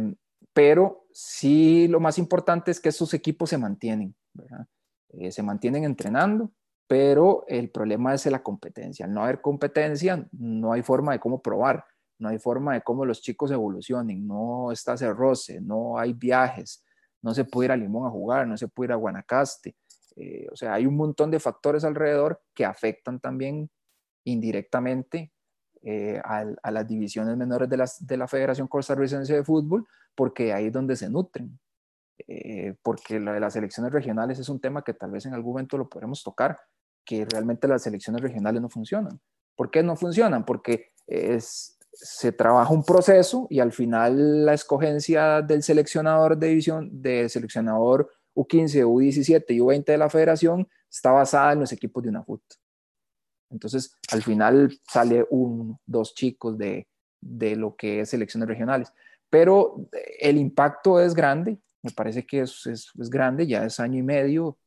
pero 0.54 1.06
sí 1.12 1.88
lo 1.88 2.00
más 2.00 2.18
importante 2.18 2.72
es 2.72 2.80
que 2.80 2.90
esos 2.90 3.14
equipos 3.14 3.50
se 3.50 3.58
mantienen, 3.58 4.16
eh, 5.10 5.32
se 5.32 5.44
mantienen 5.44 5.84
entrenando, 5.84 6.52
pero 6.88 7.44
el 7.48 7.70
problema 7.72 8.14
es 8.14 8.26
la 8.28 8.44
competencia. 8.44 9.06
Al 9.06 9.14
no 9.14 9.24
haber 9.24 9.42
competencia, 9.42 10.28
no 10.32 10.74
hay 10.74 10.82
forma 10.82 11.14
de 11.14 11.20
cómo 11.20 11.42
probar, 11.42 11.86
no 12.20 12.30
hay 12.30 12.40
forma 12.40 12.74
de 12.74 12.82
cómo 12.82 13.06
los 13.06 13.22
chicos 13.22 13.52
evolucionen, 13.52 14.28
no 14.28 14.72
está 14.72 14.94
ese 14.94 15.12
roce, 15.12 15.60
no 15.60 15.98
hay 15.98 16.14
viajes, 16.14 16.84
no 17.24 17.34
se 17.34 17.46
puede 17.46 17.68
ir 17.68 17.72
a 17.72 17.78
Limón 17.78 18.06
a 18.06 18.12
jugar, 18.12 18.46
no 18.46 18.58
se 18.58 18.68
puede 18.68 18.90
ir 18.90 18.92
a 18.92 18.98
Guanacaste. 18.98 19.76
Eh, 20.16 20.48
o 20.52 20.56
sea, 20.56 20.76
hay 20.76 20.86
un 20.86 20.96
montón 20.96 21.32
de 21.32 21.40
factores 21.40 21.84
alrededor 21.84 22.42
que 22.54 22.66
afectan 22.66 23.20
también 23.20 23.72
indirectamente 24.26 25.32
eh, 25.82 26.22
a, 26.24 26.72
las 26.72 26.88
divisiones 26.88 27.36
menores 27.36 27.70
de, 27.70 28.18
la 28.18 28.28
Federación 28.28 28.68
Costarricense 28.68 29.34
de 29.34 29.44
Fútbol, 29.44 29.88
porque 30.16 30.54
ahí 30.54 30.68
es 30.68 30.74
donde 30.74 30.96
se 30.96 31.10
nutren. 31.10 31.60
Eh, 32.28 32.76
porque 32.84 33.20
lo 33.20 33.34
de 33.34 33.40
las 33.40 33.54
selecciones 33.54 33.92
regionales 33.92 34.38
es 34.38 34.48
un 34.48 34.60
tema 34.60 34.84
que 34.84 34.94
tal 34.94 35.12
vez 35.12 35.26
en 35.26 35.34
algún 35.34 35.54
momento 35.54 35.78
lo 35.78 35.90
podremos 35.90 36.24
tocar, 36.24 36.60
que 37.04 37.26
realmente 37.26 37.68
las 37.68 37.84
selecciones 37.84 38.22
regionales 38.22 38.62
no 38.62 38.70
funcionan. 38.70 39.20
¿Por 39.56 39.72
qué 39.72 39.82
no 39.82 39.96
funcionan? 39.96 40.46
Porque 40.46 40.92
es, 41.08 41.80
se 41.94 42.32
trabaja 42.32 42.74
un 42.74 42.84
proceso 42.84 43.48
y 43.50 43.60
al 43.60 43.72
final 43.72 44.46
la 44.46 44.54
escogencia 44.54 45.42
del 45.42 45.64
seleccionador 45.64 46.38
de 46.38 46.48
división, 46.48 46.90
del 47.02 47.30
seleccionador 47.30 48.12
U15, 48.36 48.84
U17 48.86 49.46
y 49.50 49.60
U20 49.60 49.86
de 49.86 49.98
la 49.98 50.10
federación 50.10 50.68
está 50.90 51.12
basada 51.12 51.54
en 51.54 51.60
los 51.60 51.72
equipos 51.72 52.04
de 52.04 52.10
una 52.10 52.24
FUT. 52.24 52.42
Entonces, 53.52 53.96
al 54.12 54.24
final 54.24 54.80
sale 54.92 55.26
un, 55.30 55.78
dos 55.86 56.16
chicos 56.16 56.58
de, 56.58 56.88
lo 57.22 57.76
que 57.76 58.02
es 58.02 58.10
selecciones 58.10 58.50
regionales. 58.50 58.92
Pero 59.30 59.88
el 60.20 60.38
impacto 60.38 61.00
es 61.00 61.14
grande, 61.14 61.60
me 61.84 61.92
parece 61.92 62.26
que 62.26 62.42
es, 62.42 62.66
es, 62.66 62.92
grande, 63.10 63.46
ya 63.48 63.64
es 63.66 63.80
año 63.80 64.00
y 64.00 64.04
medio. 64.04 64.58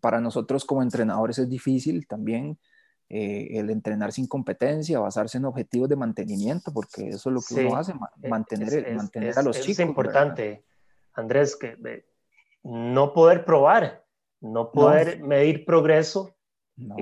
Para 0.00 0.20
nosotros 0.20 0.64
como 0.64 0.82
entrenadores 0.82 1.38
es 1.38 1.48
difícil 1.48 2.06
también 2.06 2.58
eh, 3.10 3.58
el 3.58 3.70
entrenar 3.70 4.12
sin 4.12 4.26
competencia, 4.26 5.00
basarse 5.00 5.38
en 5.38 5.46
objetivos 5.46 5.88
de 5.88 5.96
mantenimiento, 5.96 6.72
porque 6.72 7.08
eso 7.08 7.30
es 7.30 7.34
lo 7.34 7.40
que 7.40 7.66
uno 7.66 7.76
hace, 7.76 7.94
mantener, 8.28 8.94
mantener 8.94 9.38
a 9.38 9.42
los 9.42 9.56
chicos. 9.56 9.78
Es 9.78 9.86
importante, 9.86 10.62
Andrés, 11.14 11.56
que 11.56 12.04
no 12.62 13.14
poder 13.14 13.46
probar, 13.46 14.04
no 14.40 14.70
poder 14.72 15.22
medir 15.22 15.64
progreso 15.64 16.34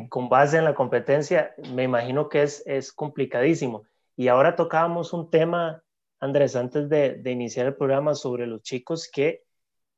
con 0.09 0.29
base 0.29 0.59
en 0.59 0.65
la 0.65 0.75
competencia, 0.75 1.55
me 1.75 1.83
imagino 1.83 2.29
que 2.29 2.45
es, 2.45 2.63
es 2.67 2.93
complicadísimo. 2.93 3.83
Y 4.17 4.29
ahora 4.29 4.55
tocábamos 4.55 5.13
un 5.13 5.29
tema, 5.29 5.83
Andrés, 6.21 6.55
antes 6.57 6.89
de, 6.89 7.15
de 7.15 7.31
iniciar 7.33 7.67
el 7.67 7.75
programa 7.75 8.15
sobre 8.15 8.47
los 8.47 8.63
chicos 8.63 9.11
que 9.13 9.43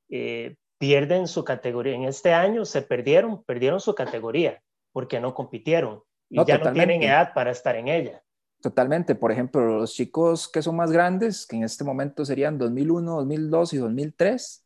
eh, 0.09 0.57
pierden 0.79 1.29
su 1.29 1.45
categoría. 1.45 1.95
En 1.95 2.05
este 2.05 2.33
año 2.33 2.65
se 2.65 2.81
perdieron, 2.81 3.45
perdieron 3.45 3.79
su 3.79 3.95
categoría 3.95 4.63
porque 4.93 5.21
no 5.21 5.35
compitieron 5.35 6.03
y 6.29 6.45
ya 6.45 6.59
no 6.59 6.73
tienen 6.73 7.03
edad 7.03 7.33
para 7.35 7.51
estar 7.51 7.77
en 7.77 7.89
ella. 7.89 8.23
Totalmente. 8.61 9.15
Por 9.15 9.31
ejemplo, 9.31 9.79
los 9.79 9.95
chicos 9.95 10.49
que 10.49 10.63
son 10.63 10.77
más 10.77 10.91
grandes, 10.91 11.47
que 11.47 11.57
en 11.57 11.65
este 11.65 11.85
momento 11.85 12.25
serían 12.25 12.59
2001, 12.59 13.17
2002 13.17 13.73
y 13.73 13.77
2003. 13.77 14.65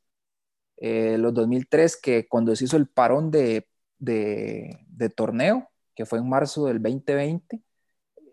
Eh, 0.79 1.19
los 1.19 1.33
2003 1.35 1.97
que 1.97 2.27
cuando 2.27 2.57
se 2.57 2.65
hizo 2.65 2.77
el 2.77 2.89
parón 2.89 3.31
de 3.31 3.67
de, 4.03 5.13
torneo, 5.15 5.69
que 5.95 6.07
fue 6.07 6.19
en 6.19 6.29
marzo 6.29 6.67
del 6.67 6.83
2020, 6.83 7.63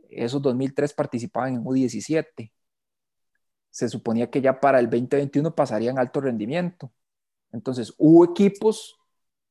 esos 0.10 0.41
2003 0.41 0.93
participaban 0.93 1.54
en 1.54 1.63
U17. 1.63 2.52
Se 3.69 3.89
suponía 3.89 4.30
que 4.30 4.41
ya 4.41 4.60
para 4.60 4.80
el 4.80 4.89
2021 4.89 5.54
pasarían 5.54 5.99
alto 5.99 6.21
rendimiento. 6.21 6.91
Entonces, 7.52 7.93
hubo 7.97 8.25
equipos 8.25 8.98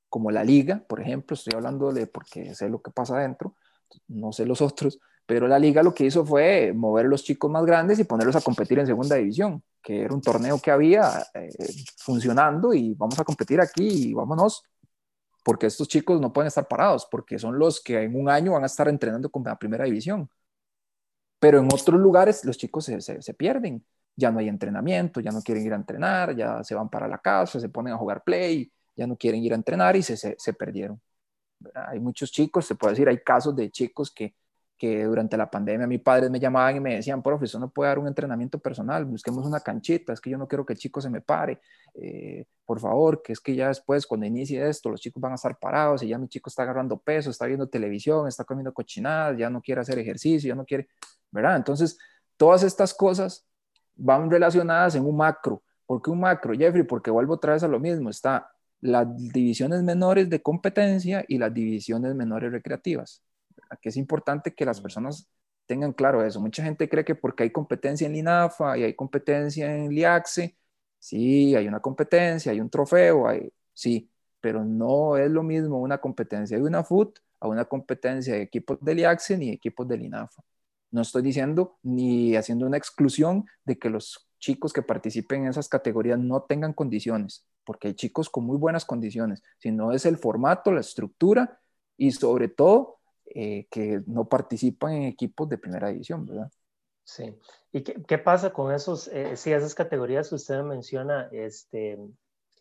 como 0.08 0.30
la 0.30 0.44
liga, 0.44 0.84
por 0.88 1.00
ejemplo, 1.00 1.34
estoy 1.34 1.54
hablando 1.54 1.92
de 1.92 2.06
porque 2.06 2.54
sé 2.54 2.68
lo 2.68 2.80
que 2.80 2.90
pasa 2.90 3.16
adentro, 3.16 3.54
no 4.08 4.32
sé 4.32 4.46
los 4.46 4.60
otros, 4.60 4.98
pero 5.26 5.46
la 5.46 5.58
liga 5.58 5.82
lo 5.82 5.92
que 5.92 6.06
hizo 6.06 6.24
fue 6.24 6.72
mover 6.74 7.06
a 7.06 7.08
los 7.10 7.22
chicos 7.22 7.50
más 7.50 7.64
grandes 7.66 7.98
y 7.98 8.04
ponerlos 8.04 8.36
a 8.36 8.40
competir 8.40 8.78
en 8.78 8.86
segunda 8.86 9.16
división, 9.16 9.62
que 9.82 10.02
era 10.02 10.14
un 10.14 10.22
torneo 10.22 10.58
que 10.58 10.70
había 10.70 11.26
eh, 11.34 11.50
funcionando 11.98 12.72
y 12.72 12.94
vamos 12.94 13.18
a 13.20 13.24
competir 13.24 13.60
aquí 13.60 14.08
y 14.08 14.14
vámonos, 14.14 14.62
porque 15.44 15.66
estos 15.66 15.88
chicos 15.88 16.20
no 16.20 16.32
pueden 16.32 16.48
estar 16.48 16.66
parados, 16.66 17.06
porque 17.10 17.38
son 17.38 17.58
los 17.58 17.80
que 17.82 18.02
en 18.02 18.16
un 18.16 18.30
año 18.30 18.52
van 18.52 18.62
a 18.62 18.66
estar 18.66 18.88
entrenando 18.88 19.30
con 19.30 19.44
la 19.44 19.58
primera 19.58 19.84
división. 19.84 20.30
Pero 21.38 21.58
en 21.60 21.66
otros 21.66 22.00
lugares 22.00 22.44
los 22.44 22.56
chicos 22.56 22.86
se, 22.86 23.00
se, 23.00 23.34
pierden, 23.34 23.84
ya 24.16 24.30
no 24.30 24.40
hay 24.40 24.48
entrenamiento, 24.48 25.20
ya 25.20 25.30
no 25.30 25.42
quieren 25.42 25.64
ir 25.64 25.72
a 25.72 25.76
entrenar, 25.76 26.34
ya 26.34 26.64
se 26.64 26.74
van 26.74 26.88
para 26.88 27.06
la 27.06 27.18
casa, 27.18 27.60
se 27.60 27.68
ponen 27.68 27.92
a 27.92 27.98
jugar 27.98 28.24
play, 28.24 28.72
ya 28.98 29.06
no 29.06 29.16
quieren 29.16 29.42
ir 29.42 29.52
a 29.52 29.56
entrenar 29.56 29.96
y 29.96 30.02
se, 30.02 30.16
se 30.16 30.52
perdieron. 30.52 31.00
Hay 31.74 32.00
muchos 32.00 32.30
chicos, 32.30 32.66
se 32.66 32.74
puede 32.74 32.92
decir, 32.92 33.08
hay 33.08 33.18
casos 33.18 33.56
de 33.56 33.70
chicos 33.70 34.10
que 34.10 34.34
que 34.78 35.04
durante 35.04 35.36
la 35.36 35.50
pandemia 35.50 35.88
mis 35.88 36.00
padres 36.00 36.30
me 36.30 36.38
llamaban 36.38 36.76
y 36.76 36.80
me 36.80 36.94
decían, 36.94 37.20
profesor, 37.20 37.60
no 37.60 37.68
puede 37.68 37.88
dar 37.88 37.98
un 37.98 38.06
entrenamiento 38.06 38.60
personal, 38.60 39.04
busquemos 39.04 39.44
una 39.44 39.58
canchita, 39.58 40.12
es 40.12 40.20
que 40.20 40.30
yo 40.30 40.38
no 40.38 40.46
quiero 40.46 40.64
que 40.64 40.72
el 40.74 40.78
chico 40.78 41.00
se 41.00 41.10
me 41.10 41.20
pare, 41.20 41.60
eh, 41.94 42.44
por 42.64 42.78
favor, 42.78 43.20
que 43.20 43.32
es 43.32 43.40
que 43.40 43.56
ya 43.56 43.68
después, 43.68 44.06
cuando 44.06 44.24
inicie 44.24 44.66
esto, 44.66 44.88
los 44.88 45.00
chicos 45.00 45.20
van 45.20 45.32
a 45.32 45.34
estar 45.34 45.58
parados 45.58 46.04
y 46.04 46.08
ya 46.08 46.16
mi 46.16 46.28
chico 46.28 46.48
está 46.48 46.62
agarrando 46.62 46.96
peso, 46.96 47.30
está 47.30 47.46
viendo 47.46 47.68
televisión, 47.68 48.28
está 48.28 48.44
comiendo 48.44 48.72
cochinadas, 48.72 49.36
ya 49.36 49.50
no 49.50 49.60
quiere 49.60 49.80
hacer 49.80 49.98
ejercicio, 49.98 50.48
ya 50.48 50.54
no 50.54 50.64
quiere, 50.64 50.88
¿verdad? 51.32 51.56
Entonces, 51.56 51.98
todas 52.36 52.62
estas 52.62 52.94
cosas 52.94 53.44
van 53.96 54.30
relacionadas 54.30 54.94
en 54.94 55.04
un 55.04 55.16
macro. 55.16 55.60
¿Por 55.86 56.00
qué 56.00 56.10
un 56.10 56.20
macro, 56.20 56.54
Jeffrey? 56.54 56.84
Porque 56.84 57.10
vuelvo 57.10 57.34
otra 57.34 57.54
vez 57.54 57.64
a 57.64 57.68
lo 57.68 57.80
mismo, 57.80 58.10
está 58.10 58.48
las 58.80 59.06
divisiones 59.32 59.82
menores 59.82 60.30
de 60.30 60.42
competencia 60.42 61.24
y 61.28 61.38
las 61.38 61.52
divisiones 61.52 62.14
menores 62.14 62.52
recreativas 62.52 63.22
que 63.76 63.88
es 63.90 63.96
importante 63.96 64.54
que 64.54 64.64
las 64.64 64.80
personas 64.80 65.28
tengan 65.66 65.92
claro 65.92 66.24
eso. 66.24 66.40
Mucha 66.40 66.62
gente 66.62 66.88
cree 66.88 67.04
que 67.04 67.14
porque 67.14 67.44
hay 67.44 67.50
competencia 67.50 68.06
en 68.06 68.14
Linafa 68.14 68.78
y 68.78 68.84
hay 68.84 68.94
competencia 68.94 69.74
en 69.74 69.90
Liaxe, 69.90 70.56
sí, 70.98 71.54
hay 71.54 71.68
una 71.68 71.80
competencia, 71.80 72.52
hay 72.52 72.60
un 72.60 72.70
trofeo, 72.70 73.28
hay, 73.28 73.52
sí, 73.74 74.10
pero 74.40 74.64
no 74.64 75.16
es 75.16 75.30
lo 75.30 75.42
mismo 75.42 75.80
una 75.80 75.98
competencia 75.98 76.56
de 76.56 76.62
una 76.62 76.84
FUT 76.84 77.18
a 77.40 77.48
una 77.48 77.64
competencia 77.66 78.34
de 78.34 78.42
equipos 78.42 78.78
de 78.80 78.94
Liaxe 78.94 79.36
ni 79.36 79.50
equipos 79.50 79.86
de 79.88 79.98
Linafa. 79.98 80.42
No 80.90 81.02
estoy 81.02 81.22
diciendo 81.22 81.78
ni 81.82 82.34
haciendo 82.34 82.66
una 82.66 82.78
exclusión 82.78 83.44
de 83.64 83.78
que 83.78 83.90
los 83.90 84.26
chicos 84.38 84.72
que 84.72 84.82
participen 84.82 85.42
en 85.42 85.48
esas 85.50 85.68
categorías 85.68 86.18
no 86.18 86.42
tengan 86.42 86.72
condiciones, 86.72 87.46
porque 87.68 87.88
hay 87.88 87.94
chicos 87.94 88.30
con 88.30 88.44
muy 88.44 88.56
buenas 88.56 88.86
condiciones, 88.86 89.42
sino 89.58 89.92
es 89.92 90.06
el 90.06 90.16
formato, 90.16 90.72
la 90.72 90.80
estructura 90.80 91.60
y 91.98 92.12
sobre 92.12 92.48
todo 92.48 93.00
eh, 93.26 93.66
que 93.70 94.00
no 94.06 94.26
participan 94.26 94.94
en 94.94 95.02
equipos 95.02 95.50
de 95.50 95.58
primera 95.58 95.88
división, 95.88 96.24
¿verdad? 96.24 96.50
Sí. 97.04 97.38
¿Y 97.70 97.82
qué, 97.82 98.16
pasa 98.16 98.54
con 98.54 98.72
esos, 98.72 99.08
eh, 99.08 99.36
sí, 99.36 99.52
esas 99.52 99.74
categorías 99.74 100.30
que 100.30 100.36
usted 100.36 100.62
menciona, 100.62 101.28
este, 101.30 101.98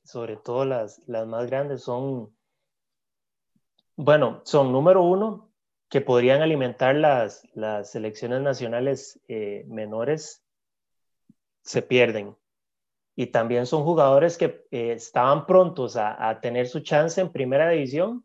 sobre 0.04 0.36
todo 0.36 0.66
las, 0.66 1.02
las 1.08 1.26
más 1.26 1.46
grandes, 1.46 1.84
son, 1.84 2.36
bueno, 3.96 4.42
son 4.44 4.74
número 4.74 5.04
uno, 5.04 5.54
que 5.88 6.02
podrían 6.02 6.42
alimentar 6.42 6.96
las, 6.96 7.48
las 7.54 7.92
selecciones 7.92 8.42
nacionales 8.42 9.22
eh, 9.30 9.64
menores, 9.70 10.44
se 11.62 11.82
pierden. 11.82 12.36
Y 13.20 13.28
también 13.28 13.66
son 13.66 13.84
jugadores 13.84 14.38
que 14.38 14.68
estaban 14.70 15.48
prontos 15.48 15.98
a, 15.98 16.30
a 16.30 16.40
tener 16.40 16.68
su 16.68 16.82
chance 16.82 17.20
en 17.20 17.32
primera 17.32 17.68
división 17.68 18.24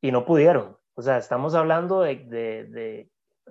y 0.00 0.10
no 0.10 0.24
pudieron. 0.24 0.76
O 0.94 1.02
sea, 1.02 1.18
estamos 1.18 1.54
hablando 1.54 2.02
de, 2.02 2.16
de, 2.16 3.10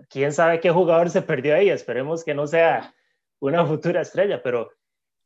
quién 0.09 0.31
sabe 0.31 0.59
qué 0.59 0.71
jugador 0.71 1.09
se 1.09 1.21
perdió 1.21 1.55
ahí. 1.55 1.69
Esperemos 1.69 2.23
que 2.23 2.33
no 2.33 2.47
sea 2.47 2.93
una 3.39 3.65
futura 3.65 4.01
estrella, 4.01 4.41
pero, 4.41 4.69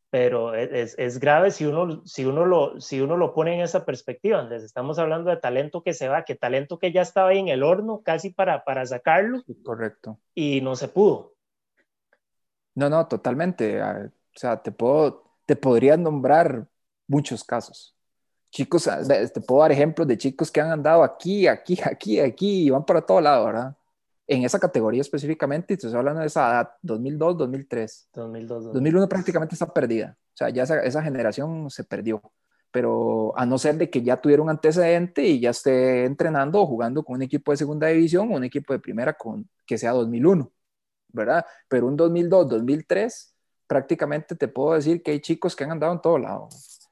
pero 0.09 0.55
es, 0.55 0.95
es, 0.97 1.19
grave 1.19 1.51
si 1.51 1.65
uno, 1.65 2.01
si, 2.05 2.25
uno 2.25 2.45
lo, 2.45 2.81
si 2.81 3.01
uno 3.01 3.17
lo 3.17 3.33
pone 3.33 3.55
en 3.55 3.61
esa 3.61 3.85
perspectiva. 3.85 4.41
Les 4.43 4.63
estamos 4.63 4.99
hablando 4.99 5.29
de 5.29 5.37
talento 5.37 5.83
que 5.83 5.93
se 5.93 6.07
va, 6.07 6.25
que 6.25 6.35
talento 6.35 6.79
que 6.79 6.91
ya 6.91 7.01
estaba 7.01 7.29
ahí 7.29 7.39
en 7.39 7.49
el 7.49 7.61
horno 7.61 8.01
casi 8.03 8.31
para, 8.31 8.63
para 8.63 8.85
sacarlo. 8.85 9.43
Correcto. 9.63 10.19
Y 10.33 10.61
no 10.61 10.75
se 10.75 10.87
pudo. 10.87 11.35
No, 12.73 12.89
no, 12.89 13.07
totalmente. 13.07 13.81
O 14.37 14.39
sea, 14.39 14.61
te, 14.61 14.71
puedo, 14.71 15.23
te 15.45 15.55
podría 15.55 15.97
nombrar 15.97 16.67
muchos 17.07 17.43
casos 17.43 17.97
chicos, 18.51 18.87
ah, 18.87 19.01
te 19.05 19.41
puedo 19.41 19.61
dar 19.61 19.71
ejemplos 19.71 20.07
de 20.07 20.17
chicos 20.17 20.51
que 20.51 20.61
han 20.61 20.71
andado 20.71 21.03
aquí, 21.03 21.47
aquí, 21.47 21.77
aquí, 21.83 22.19
aquí 22.19 22.67
y 22.67 22.69
van 22.69 22.85
para 22.85 23.01
todo 23.01 23.21
lado, 23.21 23.45
¿verdad? 23.45 23.75
En 24.25 24.43
esa 24.43 24.59
categoría 24.59 25.01
específicamente, 25.01 25.73
y 25.73 25.75
estoy 25.75 25.93
hablando 25.93 26.21
de 26.21 26.27
esa 26.27 26.49
edad, 26.49 26.69
2002, 26.81 27.37
2003. 27.37 28.09
2002, 28.13 28.73
2001 28.73 29.07
prácticamente 29.09 29.55
está 29.55 29.71
perdida. 29.71 30.17
O 30.33 30.37
sea, 30.37 30.49
ya 30.49 30.63
esa, 30.63 30.81
esa, 30.81 31.01
generación 31.01 31.69
se 31.69 31.83
perdió. 31.85 32.21
Pero 32.71 33.33
a 33.37 33.45
no 33.45 33.57
ser 33.57 33.77
de 33.77 33.89
que 33.89 34.01
ya 34.01 34.19
tuviera 34.19 34.41
un 34.41 34.49
antecedente 34.49 35.23
y 35.23 35.39
ya 35.39 35.51
esté 35.51 36.03
entrenando 36.03 36.61
o 36.61 36.65
jugando 36.65 37.03
con 37.03 37.15
un 37.15 37.21
equipo 37.21 37.51
de 37.51 37.57
segunda 37.57 37.87
división 37.87 38.31
o 38.31 38.35
un 38.35 38.43
equipo 38.43 38.73
de 38.73 38.79
primera 38.79 39.13
con, 39.13 39.47
que 39.65 39.77
sea 39.77 39.91
2001, 39.91 40.51
¿verdad? 41.09 41.45
Pero 41.69 41.87
un 41.87 41.95
2002, 41.95 42.49
2003, 42.49 43.36
prácticamente 43.67 44.35
te 44.35 44.47
puedo 44.47 44.73
decir 44.73 45.03
que 45.03 45.11
hay 45.11 45.19
chicos 45.19 45.55
que 45.55 45.63
han 45.63 45.71
andado 45.71 45.93
en 45.93 46.01
todo 46.01 46.17
lado 46.17 46.49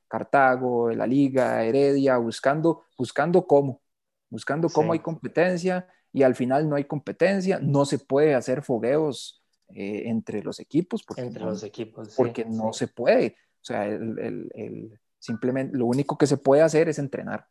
Cartago, 0.07 0.91
la 0.91 1.07
Liga, 1.07 1.63
Heredia, 1.63 2.17
buscando, 2.17 2.83
buscando 2.97 3.45
cómo, 3.45 3.81
buscando 4.29 4.69
cómo 4.69 4.93
hay 4.93 4.99
competencia 4.99 5.87
y 6.13 6.23
al 6.23 6.35
final 6.35 6.69
no 6.69 6.75
hay 6.75 6.85
competencia, 6.85 7.59
no 7.59 7.85
se 7.85 7.99
puede 7.99 8.35
hacer 8.35 8.61
fogueos 8.61 9.43
eh, 9.69 10.03
entre 10.05 10.41
los 10.41 10.59
equipos. 10.59 11.03
Porque 11.03 11.23
entre 11.23 11.43
no, 11.43 11.49
los 11.49 11.63
equipos. 11.63 12.13
Porque 12.15 12.45
no 12.45 12.71
se 12.71 12.87
puede. 12.87 13.35
O 13.61 13.65
sea, 13.65 13.85
el, 13.85 14.97
simplemente 15.19 15.77
lo 15.77 15.87
único 15.87 16.17
que 16.17 16.27
se 16.27 16.37
puede 16.37 16.61
hacer 16.61 16.87
es 16.87 16.99
entrenar. 16.99 17.47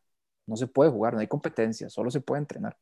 No 0.46 0.56
se 0.56 0.66
puede 0.66 0.90
jugar, 0.90 1.14
no 1.14 1.20
hay 1.20 1.26
competencia, 1.26 1.90
solo 1.90 2.10
se 2.10 2.20
puede 2.20 2.40
entrenar. 2.40 2.76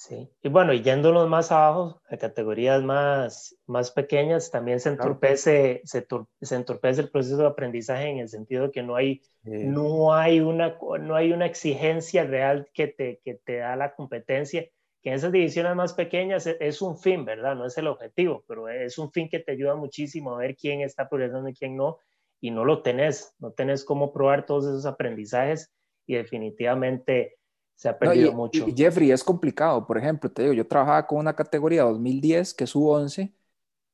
Sí, 0.00 0.30
y 0.44 0.48
bueno, 0.48 0.72
y 0.72 0.80
yéndonos 0.80 1.28
más 1.28 1.50
abajo, 1.50 2.00
a 2.08 2.16
categorías 2.16 2.84
más, 2.84 3.56
más 3.66 3.90
pequeñas, 3.90 4.48
también 4.48 4.78
se 4.78 4.90
entorpece, 4.90 5.80
se, 5.84 6.06
se, 6.40 6.54
entorpece 6.54 7.00
el 7.00 7.10
proceso 7.10 7.38
de 7.38 7.48
aprendizaje 7.48 8.06
en 8.06 8.18
el 8.18 8.28
sentido 8.28 8.66
de 8.66 8.70
que 8.70 8.84
no 8.84 8.94
hay, 8.94 9.22
no 9.42 10.14
hay, 10.14 10.38
una, 10.38 10.78
no 11.00 11.16
hay 11.16 11.32
una 11.32 11.46
exigencia 11.46 12.22
real 12.22 12.70
que 12.72 12.86
te, 12.86 13.20
que 13.24 13.40
te 13.44 13.56
da 13.56 13.74
la 13.74 13.96
competencia, 13.96 14.62
que 15.02 15.08
en 15.08 15.16
esas 15.16 15.32
divisiones 15.32 15.74
más 15.74 15.94
pequeñas 15.94 16.46
es, 16.46 16.56
es, 16.60 16.80
un 16.80 16.96
fin, 16.96 17.24
¿verdad? 17.24 17.56
No 17.56 17.66
es 17.66 17.76
el 17.76 17.88
objetivo, 17.88 18.44
pero 18.46 18.68
es 18.68 18.98
un 18.98 19.10
fin 19.10 19.28
que 19.28 19.40
te 19.40 19.50
ayuda 19.50 19.74
muchísimo 19.74 20.32
a 20.32 20.38
ver 20.38 20.54
quién 20.54 20.80
está 20.80 21.08
progresando 21.08 21.48
y 21.48 21.54
quién 21.54 21.76
no, 21.76 21.98
y 22.40 22.52
no 22.52 22.64
lo 22.64 22.82
tenés, 22.82 23.34
no 23.40 23.50
tenés 23.50 23.84
cómo 23.84 24.12
probar 24.12 24.46
todos 24.46 24.64
esos 24.64 24.86
aprendizajes 24.86 25.72
y 26.06 26.14
definitivamente 26.14 27.37
se 27.78 27.88
ha 27.88 27.96
perdido 27.96 28.32
mucho. 28.32 28.66
Jeffrey, 28.74 29.12
es 29.12 29.22
complicado. 29.22 29.86
Por 29.86 29.98
ejemplo, 29.98 30.28
te 30.28 30.42
digo, 30.42 30.52
yo 30.52 30.66
trabajaba 30.66 31.06
con 31.06 31.18
una 31.18 31.36
categoría 31.36 31.84
2010 31.84 32.52
que 32.54 32.64
es 32.64 32.74
U11, 32.74 33.32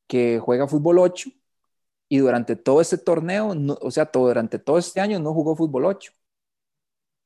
que 0.07 0.38
juega 0.38 0.66
fútbol 0.66 1.01
8 1.01 1.29
y 2.09 2.16
durante 2.16 2.57
todo 2.57 2.81
este 2.81 2.97
torneo, 2.97 3.55
o 3.83 3.90
sea, 3.90 4.07
todo, 4.07 4.29
durante 4.29 4.59
todo 4.59 4.79
este 4.79 5.03
año 5.03 5.20
no 5.20 5.35
jugó 5.35 5.55
fútbol 5.55 5.85
8. 5.85 6.12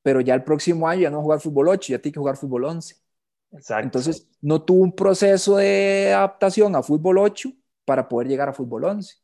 Pero 0.02 0.20
ya 0.20 0.34
el 0.34 0.42
próximo 0.42 0.88
año 0.88 1.02
ya 1.02 1.10
no 1.10 1.22
jugar 1.22 1.38
fútbol 1.38 1.68
8, 1.68 1.92
ya 1.92 2.00
tiene 2.00 2.14
que 2.14 2.18
jugar 2.20 2.36
fútbol 2.36 2.64
11. 2.64 2.96
Exacto. 3.52 3.84
Entonces, 3.84 4.28
no 4.40 4.60
tuvo 4.60 4.82
un 4.82 4.92
proceso 4.92 5.58
de 5.58 6.12
adaptación 6.12 6.74
a 6.74 6.82
fútbol 6.82 7.18
8 7.18 7.52
para 7.84 8.08
poder 8.08 8.26
llegar 8.26 8.48
a 8.48 8.52
fútbol 8.52 8.82
11. 8.82 9.14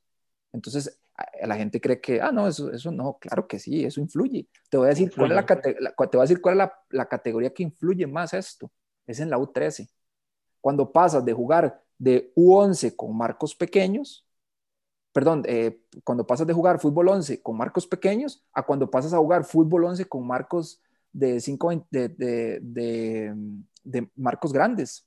Entonces, 0.53 1.01
la 1.42 1.57
gente 1.57 1.81
cree 1.81 2.00
que, 2.00 2.20
ah, 2.20 2.33
no, 2.33 2.48
eso, 2.48 2.72
eso 2.72 2.90
no, 2.90 3.18
claro 3.18 3.46
que 3.46 3.59
sí, 3.59 3.85
eso 3.85 4.00
influye. 4.00 4.48
Te 4.68 4.77
voy 4.77 4.87
a 4.87 4.90
decir, 4.90 5.12
Cuál, 5.14 5.31
es 5.31 5.37
la, 5.37 5.46
te 5.46 6.16
voy 6.16 6.18
a 6.18 6.20
decir 6.22 6.40
cuál 6.40 6.55
es 6.55 6.59
la, 6.59 6.74
la, 6.90 7.07
categoría 7.07 7.53
que 7.53 7.62
influye 7.62 8.07
más 8.07 8.35
esto. 8.35 8.70
Es 9.07 9.20
en 9.20 9.31
la 9.31 9.38
U13. 9.38 9.88
Cuando 10.61 10.90
pasas 10.90 11.24
de 11.24 11.33
jugar 11.33 11.83
de 11.98 12.33
U11 12.35 12.96
con 12.96 13.16
marcos 13.16 13.55
pequeños, 13.55 14.26
perdón, 15.12 15.45
eh, 15.47 15.80
cuando 16.03 16.26
pasas 16.26 16.47
de 16.47 16.53
jugar 16.53 16.80
fútbol 16.80 17.09
11 17.09 17.41
con 17.41 17.57
marcos 17.57 17.86
pequeños 17.86 18.45
a 18.53 18.64
cuando 18.64 18.91
pasas 18.91 19.12
a 19.14 19.18
jugar 19.18 19.45
fútbol 19.45 19.84
11 19.84 20.07
con 20.07 20.26
marcos 20.26 20.82
de, 21.12 21.41
5, 21.41 21.86
de, 21.91 22.09
de, 22.09 22.59
de, 22.61 23.34
de 23.84 24.11
marcos 24.16 24.53
grandes. 24.53 25.07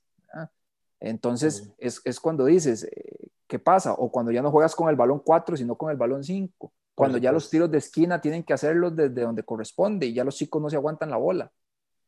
Entonces, 1.00 1.70
es, 1.78 2.00
es, 2.04 2.18
cuando 2.18 2.46
dices, 2.46 2.82
eh, 2.84 3.28
¿qué 3.48 3.58
pasa? 3.58 3.94
O 3.94 4.12
cuando 4.12 4.30
ya 4.30 4.42
no 4.42 4.50
juegas 4.50 4.76
con 4.76 4.88
el 4.88 4.96
balón 4.96 5.20
4, 5.24 5.56
sino 5.56 5.76
con 5.76 5.90
el 5.90 5.96
balón 5.96 6.22
5. 6.22 6.72
Cuando 6.94 7.18
ya 7.18 7.32
los 7.32 7.48
tiros 7.48 7.70
de 7.70 7.78
esquina 7.78 8.20
tienen 8.20 8.42
que 8.42 8.52
hacerlos 8.52 8.94
desde 8.94 9.22
donde 9.22 9.44
corresponde 9.44 10.06
y 10.06 10.14
ya 10.14 10.24
los 10.24 10.36
chicos 10.36 10.60
no 10.60 10.68
se 10.68 10.76
aguantan 10.76 11.10
la 11.10 11.16
bola. 11.16 11.50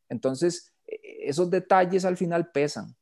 Entonces, 0.08 0.72
e, 0.86 1.28
esos 1.28 1.48
detalles 1.48 2.04
al 2.04 2.16
final 2.16 2.50
pesan. 2.50 2.94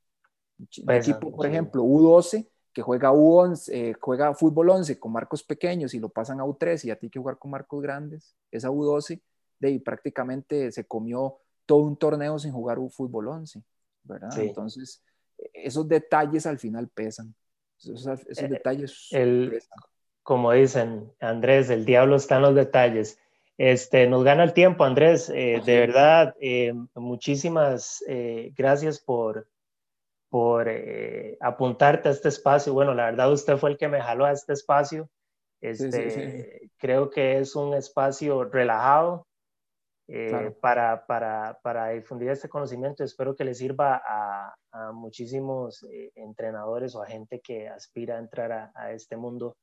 Un 0.58 0.90
equipo, 0.92 1.34
por 1.34 1.46
ejemplo, 1.46 1.82
U12, 1.82 2.46
que 2.72 2.82
juega 2.82 3.10
U11, 3.10 3.72
eh, 3.72 3.94
juega 3.98 4.34
fútbol 4.34 4.70
11 4.70 4.98
con 4.98 5.12
marcos 5.12 5.42
pequeños 5.42 5.94
y 5.94 5.98
lo 5.98 6.10
pasan 6.10 6.40
a 6.40 6.44
U13 6.44 6.84
y 6.84 6.90
a 6.90 6.98
ti 6.98 7.08
que 7.08 7.18
jugar 7.18 7.38
con 7.38 7.50
marcos 7.50 7.80
grandes, 7.82 8.36
esa 8.50 8.68
U12, 8.68 9.20
de 9.58 9.68
ahí 9.68 9.78
prácticamente 9.78 10.70
se 10.70 10.84
comió 10.84 11.38
todo 11.64 11.80
un 11.80 11.96
torneo 11.96 12.38
sin 12.38 12.52
jugar 12.52 12.78
un 12.78 12.90
fútbol 12.90 13.28
11. 13.28 13.62
¿verdad? 14.02 14.38
Entonces, 14.38 15.02
esos 15.54 15.88
detalles 15.88 16.46
al 16.46 16.58
final 16.58 16.88
pesan. 16.88 17.34
Esos, 17.78 18.06
eh, 18.06 18.48
detalles 18.48 19.08
el, 19.12 19.62
Como 20.22 20.52
dicen, 20.52 21.12
Andrés, 21.20 21.70
el 21.70 21.84
diablo 21.84 22.16
está 22.16 22.36
en 22.36 22.42
los 22.42 22.54
detalles. 22.54 23.18
Este, 23.56 24.06
nos 24.06 24.24
gana 24.24 24.44
el 24.44 24.52
tiempo, 24.52 24.84
Andrés. 24.84 25.30
Eh, 25.30 25.60
de 25.64 25.80
verdad, 25.80 26.34
eh, 26.40 26.74
muchísimas 26.94 28.04
gracias 28.56 29.00
por, 29.00 29.48
por 30.28 30.70
apuntarte 31.40 32.08
a 32.08 32.12
este 32.12 32.28
espacio. 32.28 32.72
Bueno, 32.72 32.94
la 32.94 33.06
verdad, 33.06 33.32
usted 33.32 33.56
fue 33.56 33.70
el 33.70 33.78
que 33.78 33.88
me 33.88 34.00
jaló 34.00 34.26
a 34.26 34.32
este 34.32 34.52
espacio. 34.52 35.08
Este, 35.60 36.70
Creo 36.76 37.10
que 37.10 37.38
es 37.38 37.56
un 37.56 37.74
espacio 37.74 38.44
relajado, 38.44 39.28
eh, 40.10 40.56
para, 40.62 41.04
para, 41.04 41.58
para, 41.62 41.90
difundir 41.90 42.30
este 42.30 42.48
conocimiento. 42.48 43.04
Espero 43.04 43.36
que 43.36 43.44
le 43.44 43.54
sirva 43.54 44.02
a, 44.02 44.54
a 44.78 44.92
muchísimos 44.92 45.82
eh, 45.84 46.12
entrenadores 46.14 46.94
o 46.94 47.02
a 47.02 47.06
gente 47.06 47.40
que 47.40 47.68
aspira 47.68 48.16
a 48.16 48.18
entrar 48.20 48.52
a, 48.52 48.72
a, 48.74 48.92
este 48.92 49.16
mundo. 49.16 49.56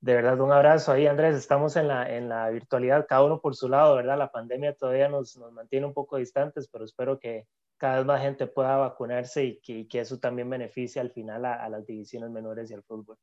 De 0.00 0.14
verdad, 0.14 0.40
un 0.40 0.52
abrazo 0.52 0.92
ahí, 0.92 1.06
Andrés. 1.06 1.36
Estamos 1.36 1.76
en 1.76 1.88
la, 1.88 2.14
en 2.14 2.28
la 2.28 2.48
virtualidad, 2.50 3.06
cada 3.08 3.24
uno 3.24 3.40
por 3.40 3.56
su 3.56 3.68
lado, 3.68 3.96
¿verdad? 3.96 4.16
La 4.16 4.30
pandemia 4.30 4.74
todavía 4.74 5.08
nos, 5.08 5.36
nos 5.36 5.52
mantiene 5.52 5.86
un 5.86 5.94
poco 5.94 6.16
distantes, 6.16 6.68
pero 6.68 6.84
espero 6.84 7.18
que 7.18 7.46
cada 7.76 7.98
vez 7.98 8.06
más 8.06 8.20
gente 8.20 8.46
pueda 8.46 8.76
vacunarse 8.76 9.44
y 9.44 9.60
que, 9.60 9.86
que 9.88 10.00
eso 10.00 10.18
también 10.18 10.50
beneficie 10.50 11.00
al 11.00 11.10
final 11.10 11.44
a, 11.44 11.68
las 11.68 11.86
divisiones 11.86 12.30
menores 12.30 12.70
y 12.70 12.74
al 12.74 12.82
fútbol. 12.82 13.16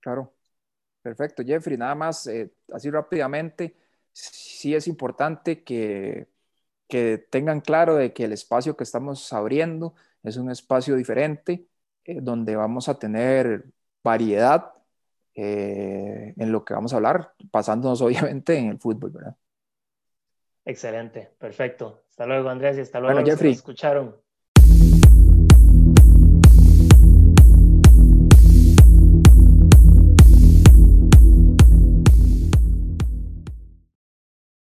Claro, 0.00 0.32
perfecto, 1.02 1.42
Jeffrey. 1.44 1.76
Nada 1.76 1.94
más, 1.94 2.26
eh, 2.26 2.52
así 2.72 2.90
rápidamente 2.90 3.74
sí 4.12 4.74
es 4.74 4.86
importante 4.86 5.64
que, 5.64 6.28
que 6.88 7.18
tengan 7.30 7.60
claro 7.60 7.96
de 7.96 8.12
que 8.12 8.24
el 8.24 8.32
espacio 8.32 8.76
que 8.76 8.84
estamos 8.84 9.32
abriendo 9.32 9.94
es 10.26 10.36
un 10.36 10.50
espacio 10.50 10.96
diferente, 10.96 11.66
eh, 12.04 12.20
donde 12.20 12.56
vamos 12.56 12.88
a 12.88 12.98
tener 12.98 13.64
variedad 14.02 14.72
eh, 15.34 16.34
en 16.36 16.52
lo 16.52 16.64
que 16.64 16.74
vamos 16.74 16.92
a 16.92 16.96
hablar, 16.96 17.32
pasándonos 17.50 18.00
obviamente 18.02 18.56
en 18.58 18.70
el 18.70 18.78
fútbol, 18.78 19.10
¿verdad? 19.10 19.36
Excelente, 20.64 21.30
perfecto. 21.38 22.04
Hasta 22.10 22.26
luego, 22.26 22.48
Andrés, 22.48 22.76
y 22.78 22.80
hasta 22.80 22.98
luego. 22.98 23.14
Bueno, 23.14 23.30
Jeffrey. 23.30 23.52
escucharon. 23.52 24.16